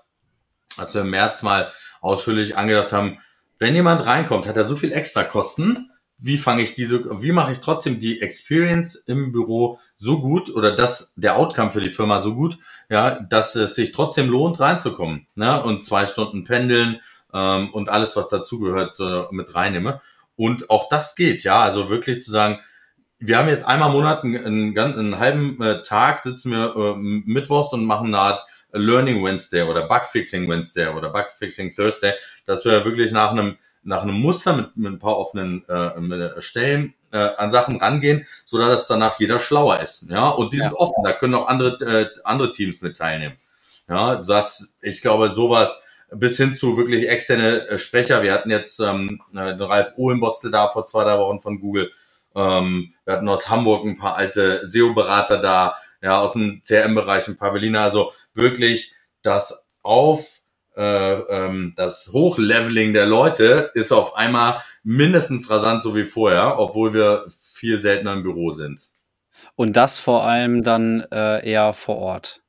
was 0.78 0.94
wir 0.94 1.02
im 1.02 1.10
März 1.10 1.44
mal 1.44 1.72
ausführlich 2.02 2.58
angedacht 2.58 2.94
haben. 2.94 3.18
Wenn 3.60 3.76
jemand 3.76 4.06
reinkommt, 4.06 4.48
hat 4.48 4.58
er 4.58 4.66
so 4.66 4.76
viel 4.76 4.92
extra 4.92 5.24
Kosten. 5.24 5.90
Wie 6.20 6.38
fange 6.38 6.64
ich 6.64 6.74
diese, 6.74 7.22
wie 7.22 7.32
mache 7.32 7.52
ich 7.52 7.60
trotzdem 7.60 8.00
die 8.00 8.22
Experience 8.22 8.96
im 8.96 9.32
Büro 9.32 9.80
so 9.98 10.20
gut 10.20 10.50
oder 10.56 10.76
das, 10.76 11.14
der 11.16 11.38
Outcome 11.38 11.72
für 11.72 11.82
die 11.82 11.92
Firma 11.92 12.22
so 12.22 12.34
gut, 12.34 12.58
ja, 12.90 13.20
dass 13.20 13.56
es 13.56 13.76
sich 13.76 13.92
trotzdem 13.92 14.30
lohnt, 14.30 14.60
reinzukommen, 14.60 15.28
ne? 15.36 15.62
Und 15.62 15.86
zwei 15.86 16.08
Stunden 16.08 16.44
pendeln 16.44 17.02
ähm, 17.34 17.72
und 17.72 17.90
alles, 17.90 18.16
was 18.16 18.30
dazugehört, 18.30 19.00
äh, 19.00 19.26
mit 19.32 19.54
reinnehme. 19.54 20.02
Und 20.36 20.70
auch 20.70 20.90
das 20.90 21.16
geht, 21.16 21.44
ja, 21.44 21.60
also 21.60 21.90
wirklich 21.90 22.24
zu 22.24 22.32
sagen, 22.32 22.60
wir 23.20 23.38
haben 23.38 23.50
jetzt 23.50 23.68
einmal 23.68 23.90
im 23.90 23.96
Monat 23.96 24.24
einen, 24.24 24.46
einen, 24.46 24.78
einen 24.78 25.20
halben 25.20 25.62
äh, 25.62 25.82
Tag, 25.82 26.20
sitzen 26.20 26.52
wir 26.52 26.76
äh, 26.76 26.96
mittwochs 26.96 27.74
und 27.74 27.86
machen 27.86 28.08
eine 28.08 28.20
Art 28.20 28.46
Learning 28.72 29.24
Wednesday 29.24 29.64
oder 29.64 29.88
Bugfixing 29.88 30.50
Wednesday 30.50 30.88
oder 30.88 31.10
Bugfixing 31.10 31.74
Thursday, 31.76 32.14
dass 32.46 32.66
wir 32.66 32.84
wirklich 32.86 33.12
nach 33.12 33.32
einem 33.32 33.58
nach 33.84 34.02
einem 34.02 34.16
Muster 34.16 34.54
mit, 34.54 34.76
mit 34.76 34.94
ein 34.94 35.00
paar 35.00 35.18
offenen 35.18 35.68
äh, 35.70 36.42
Stellen 36.42 36.94
äh, 37.12 37.30
an 37.38 37.50
Sachen 37.50 37.78
rangehen, 37.78 38.28
so 38.44 38.58
dass 38.58 38.88
danach 38.88 39.18
jeder 39.18 39.40
schlauer 39.40 39.80
ist. 39.80 40.10
Ja, 40.10 40.28
und 40.28 40.52
die 40.52 40.58
ja. 40.58 40.64
sind 40.64 40.74
offen, 40.74 41.04
da 41.04 41.14
können 41.14 41.36
auch 41.36 41.48
andere 41.48 41.78
äh, 41.86 42.20
andere 42.24 42.52
Teams 42.52 42.82
mit 42.82 42.98
teilnehmen. 42.98 43.38
Ja, 43.88 44.18
das, 44.18 44.78
ich 44.82 45.02
glaube, 45.02 45.30
sowas 45.30 45.82
bis 46.12 46.38
hin 46.38 46.56
zu 46.56 46.78
wirklich 46.78 47.08
externe 47.08 47.68
äh, 47.68 47.78
Sprecher. 47.78 48.22
Wir 48.24 48.34
hatten 48.34 48.50
jetzt 48.50 48.80
ähm, 48.80 49.22
äh, 49.34 49.56
den 49.56 49.62
Ralf 49.62 49.94
Ohlenbostel 49.98 50.52
da 50.52 50.68
vor 50.68 50.86
zwei, 50.86 51.04
drei 51.04 51.18
Wochen 51.18 51.40
von 51.40 51.60
Google. 51.60 51.92
Ähm, 52.36 52.94
wir 53.06 53.14
hatten 53.16 53.30
aus 53.30 53.50
Hamburg 53.50 53.86
ein 53.86 53.98
paar 53.98 54.16
alte 54.16 54.66
SEO-Berater 54.66 55.40
da, 55.40 55.76
ja, 56.02 56.20
aus 56.20 56.34
dem 56.34 56.62
CRM-Bereich 56.62 57.28
ein 57.28 57.38
paar 57.38 57.52
Berliner. 57.52 57.82
Also 57.82 58.12
wirklich 58.38 58.94
das 59.22 59.72
auf 59.84 60.42
äh, 60.78 61.14
ähm, 61.14 61.74
das 61.76 62.12
Hochleveling 62.14 62.94
der 62.94 63.08
Leute 63.08 63.72
ist 63.74 63.92
auf 63.92 64.16
einmal 64.16 64.62
mindestens 64.84 65.50
rasant 65.50 65.82
so 65.82 65.96
wie 65.96 66.06
vorher, 66.06 66.60
obwohl 66.60 66.94
wir 66.94 67.26
viel 67.30 67.82
seltener 67.82 68.14
im 68.14 68.24
Büro 68.24 68.52
sind. 68.52 68.90
Und 69.56 69.76
das 69.76 69.98
vor 69.98 70.24
allem 70.24 70.64
dann 70.64 71.02
äh, 71.12 71.50
eher 71.50 71.74
vor 71.74 71.98
Ort. 71.98 72.42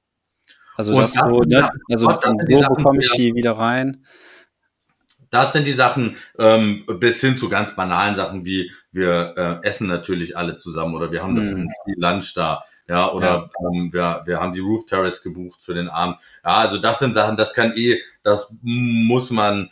Also 0.77 0.95
das, 0.95 1.15
das 1.15 1.31
so, 1.31 1.41
ne? 1.41 1.71
also 1.91 2.07
wo 2.07 2.75
bekomme 2.75 3.01
ich 3.01 3.11
die 3.13 3.35
wieder 3.35 3.53
rein? 3.53 4.05
Das 5.31 5.53
sind 5.53 5.67
die 5.67 5.73
Sachen, 5.73 6.17
ähm, 6.39 6.85
bis 7.01 7.21
hin 7.21 7.37
zu 7.37 7.49
ganz 7.49 7.75
banalen 7.75 8.15
Sachen 8.15 8.45
wie 8.45 8.71
wir 8.93 9.35
äh, 9.37 9.67
essen 9.67 9.89
natürlich 9.89 10.37
alle 10.37 10.57
zusammen 10.57 10.95
oder 10.95 11.11
wir 11.13 11.23
haben 11.23 11.35
das 11.35 11.47
mm. 11.47 11.67
Lunch 11.97 12.33
da, 12.35 12.63
ja, 12.89 13.13
oder 13.13 13.27
ja. 13.27 13.51
Ähm, 13.71 13.93
wir, 13.93 14.23
wir 14.25 14.41
haben 14.41 14.53
die 14.53 14.61
Roof 14.61 14.87
Terrace 14.87 15.23
gebucht 15.23 15.63
für 15.63 15.75
den 15.75 15.89
Abend. 15.89 16.17
Ja, 16.45 16.57
also 16.57 16.79
das 16.79 16.99
sind 16.99 17.15
Sachen, 17.15 17.37
das 17.37 17.55
kann 17.55 17.75
eh, 17.77 18.01
das 18.23 18.55
muss 18.63 19.31
man, 19.31 19.71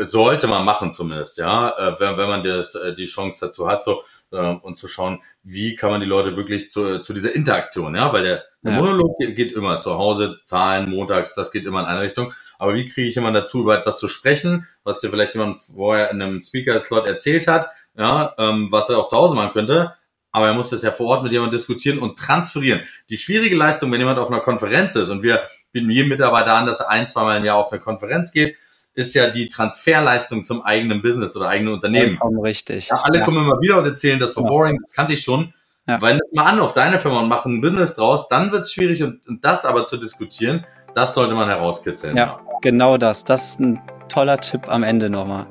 sollte 0.00 0.46
man 0.46 0.64
machen 0.64 0.92
zumindest, 0.92 1.38
ja, 1.38 1.70
äh, 1.70 2.00
wenn, 2.00 2.16
wenn 2.16 2.28
man 2.28 2.42
das, 2.42 2.74
äh, 2.74 2.94
die 2.94 3.06
Chance 3.06 3.46
dazu 3.46 3.68
hat, 3.68 3.84
so 3.84 4.02
äh, 4.32 4.36
und 4.36 4.78
zu 4.78 4.88
schauen, 4.88 5.22
wie 5.42 5.74
kann 5.74 5.90
man 5.90 6.00
die 6.00 6.06
Leute 6.06 6.36
wirklich 6.36 6.70
zu, 6.70 7.00
zu 7.00 7.12
dieser 7.12 7.34
Interaktion, 7.34 7.94
ja, 7.94 8.12
weil 8.12 8.22
der, 8.22 8.44
der 8.62 8.72
ja. 8.72 8.78
Monolog 8.78 9.18
geht 9.18 9.52
immer 9.52 9.80
zu 9.80 9.94
Hause, 9.94 10.38
Zahlen, 10.44 10.90
montags, 10.90 11.34
das 11.34 11.50
geht 11.50 11.66
immer 11.66 11.80
in 11.80 11.86
eine 11.86 12.00
Richtung. 12.00 12.32
Aber 12.58 12.74
wie 12.74 12.86
kriege 12.86 13.08
ich 13.08 13.14
jemanden 13.14 13.40
dazu, 13.40 13.62
über 13.62 13.78
etwas 13.78 13.98
zu 13.98 14.08
sprechen, 14.08 14.68
was 14.84 15.00
dir 15.00 15.10
vielleicht 15.10 15.34
jemand 15.34 15.58
vorher 15.58 16.10
in 16.10 16.20
einem 16.20 16.42
Speaker-Slot 16.42 17.06
erzählt 17.06 17.48
hat, 17.48 17.70
ja, 17.96 18.34
ähm, 18.38 18.70
was 18.70 18.88
er 18.88 18.98
auch 18.98 19.08
zu 19.08 19.16
Hause 19.16 19.34
machen 19.34 19.52
könnte, 19.52 19.94
aber 20.32 20.48
er 20.48 20.54
muss 20.54 20.70
das 20.70 20.82
ja 20.82 20.90
vor 20.90 21.06
Ort 21.08 21.22
mit 21.22 21.32
jemandem 21.32 21.58
diskutieren 21.58 21.98
und 21.98 22.18
transferieren. 22.18 22.82
Die 23.08 23.18
schwierige 23.18 23.56
Leistung, 23.56 23.90
wenn 23.92 24.00
jemand 24.00 24.18
auf 24.18 24.30
einer 24.30 24.40
Konferenz 24.40 24.94
ist 24.96 25.08
und 25.08 25.22
wir 25.22 25.42
bieten 25.72 25.90
jedem 25.90 26.08
Mitarbeiter 26.08 26.54
an, 26.54 26.66
dass 26.66 26.80
er 26.80 26.90
ein, 26.90 27.08
zweimal 27.08 27.38
im 27.38 27.44
Jahr 27.44 27.56
auf 27.56 27.72
eine 27.72 27.80
Konferenz 27.80 28.32
geht, 28.32 28.56
ist 28.94 29.14
ja 29.14 29.28
die 29.30 29.48
Transferleistung 29.48 30.44
zum 30.44 30.62
eigenen 30.62 31.02
Business 31.02 31.36
oder 31.36 31.48
eigenen 31.48 31.74
Unternehmen. 31.74 32.18
Vollkommen 32.18 32.40
richtig. 32.40 32.88
Ja, 32.88 32.96
alle 32.96 33.18
ja. 33.18 33.24
kommen 33.24 33.38
immer 33.38 33.60
wieder 33.60 33.78
und 33.78 33.84
erzählen, 33.86 34.18
das 34.18 34.36
war 34.36 34.44
ja. 34.44 34.48
boring, 34.48 34.78
das 34.82 34.94
kannte 34.94 35.14
ich 35.14 35.22
schon. 35.22 35.54
Ja. 35.86 36.00
Weil 36.00 36.20
mal 36.32 36.44
an 36.44 36.60
auf 36.60 36.74
deine 36.74 36.98
Firma 36.98 37.20
und 37.20 37.28
machen 37.28 37.56
ein 37.56 37.60
Business 37.60 37.94
draus, 37.94 38.28
dann 38.28 38.52
wird 38.52 38.62
es 38.62 38.72
schwierig 38.72 39.02
und, 39.02 39.26
und, 39.26 39.44
das 39.44 39.64
aber 39.64 39.86
zu 39.86 39.96
diskutieren, 39.96 40.66
das 40.94 41.14
sollte 41.14 41.34
man 41.34 41.48
herauskitzeln. 41.48 42.16
Ja, 42.16 42.40
genau 42.60 42.96
das. 42.96 43.24
Das 43.24 43.50
ist 43.50 43.60
ein 43.60 43.80
toller 44.08 44.38
Tipp 44.38 44.68
am 44.68 44.82
Ende 44.82 45.08
nochmal. 45.08 45.46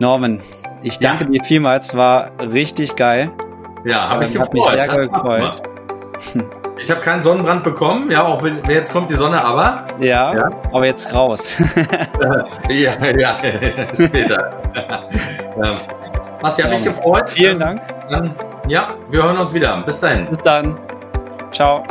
Norman, 0.00 0.40
ich 0.82 0.98
danke 0.98 1.30
dir 1.30 1.42
vielmals, 1.44 1.94
war 1.96 2.32
richtig 2.40 2.96
geil. 2.96 3.30
Ja, 3.86 4.08
habe 4.08 4.24
ich 4.24 4.34
ähm, 4.34 4.40
gefreut. 4.40 4.54
Mich 4.54 4.64
sehr 4.64 4.88
gefreut. 4.88 5.62
Ich 6.78 6.90
habe 6.90 7.00
keinen 7.00 7.22
Sonnenbrand 7.22 7.64
bekommen, 7.64 8.10
ja, 8.10 8.24
auch 8.24 8.42
wenn 8.42 8.58
jetzt 8.68 8.92
kommt 8.92 9.10
die 9.10 9.14
Sonne, 9.14 9.42
aber. 9.42 9.86
Ja, 10.00 10.34
ja. 10.34 10.50
aber 10.72 10.86
jetzt 10.86 11.12
raus. 11.14 11.56
ja, 12.68 12.94
ja, 13.16 13.36
später. 13.94 14.50
ähm, 15.56 15.74
Basti, 16.42 16.62
hat 16.62 16.70
mich 16.70 16.82
gefreut. 16.82 17.30
Vielen 17.30 17.58
Dank. 17.58 17.80
Dann, 18.10 18.34
ja, 18.66 18.94
wir 19.08 19.22
hören 19.22 19.38
uns 19.38 19.54
wieder. 19.54 19.82
Bis 19.86 20.00
dahin. 20.00 20.26
Bis 20.26 20.42
dann. 20.42 20.78
Ciao. 21.52 21.82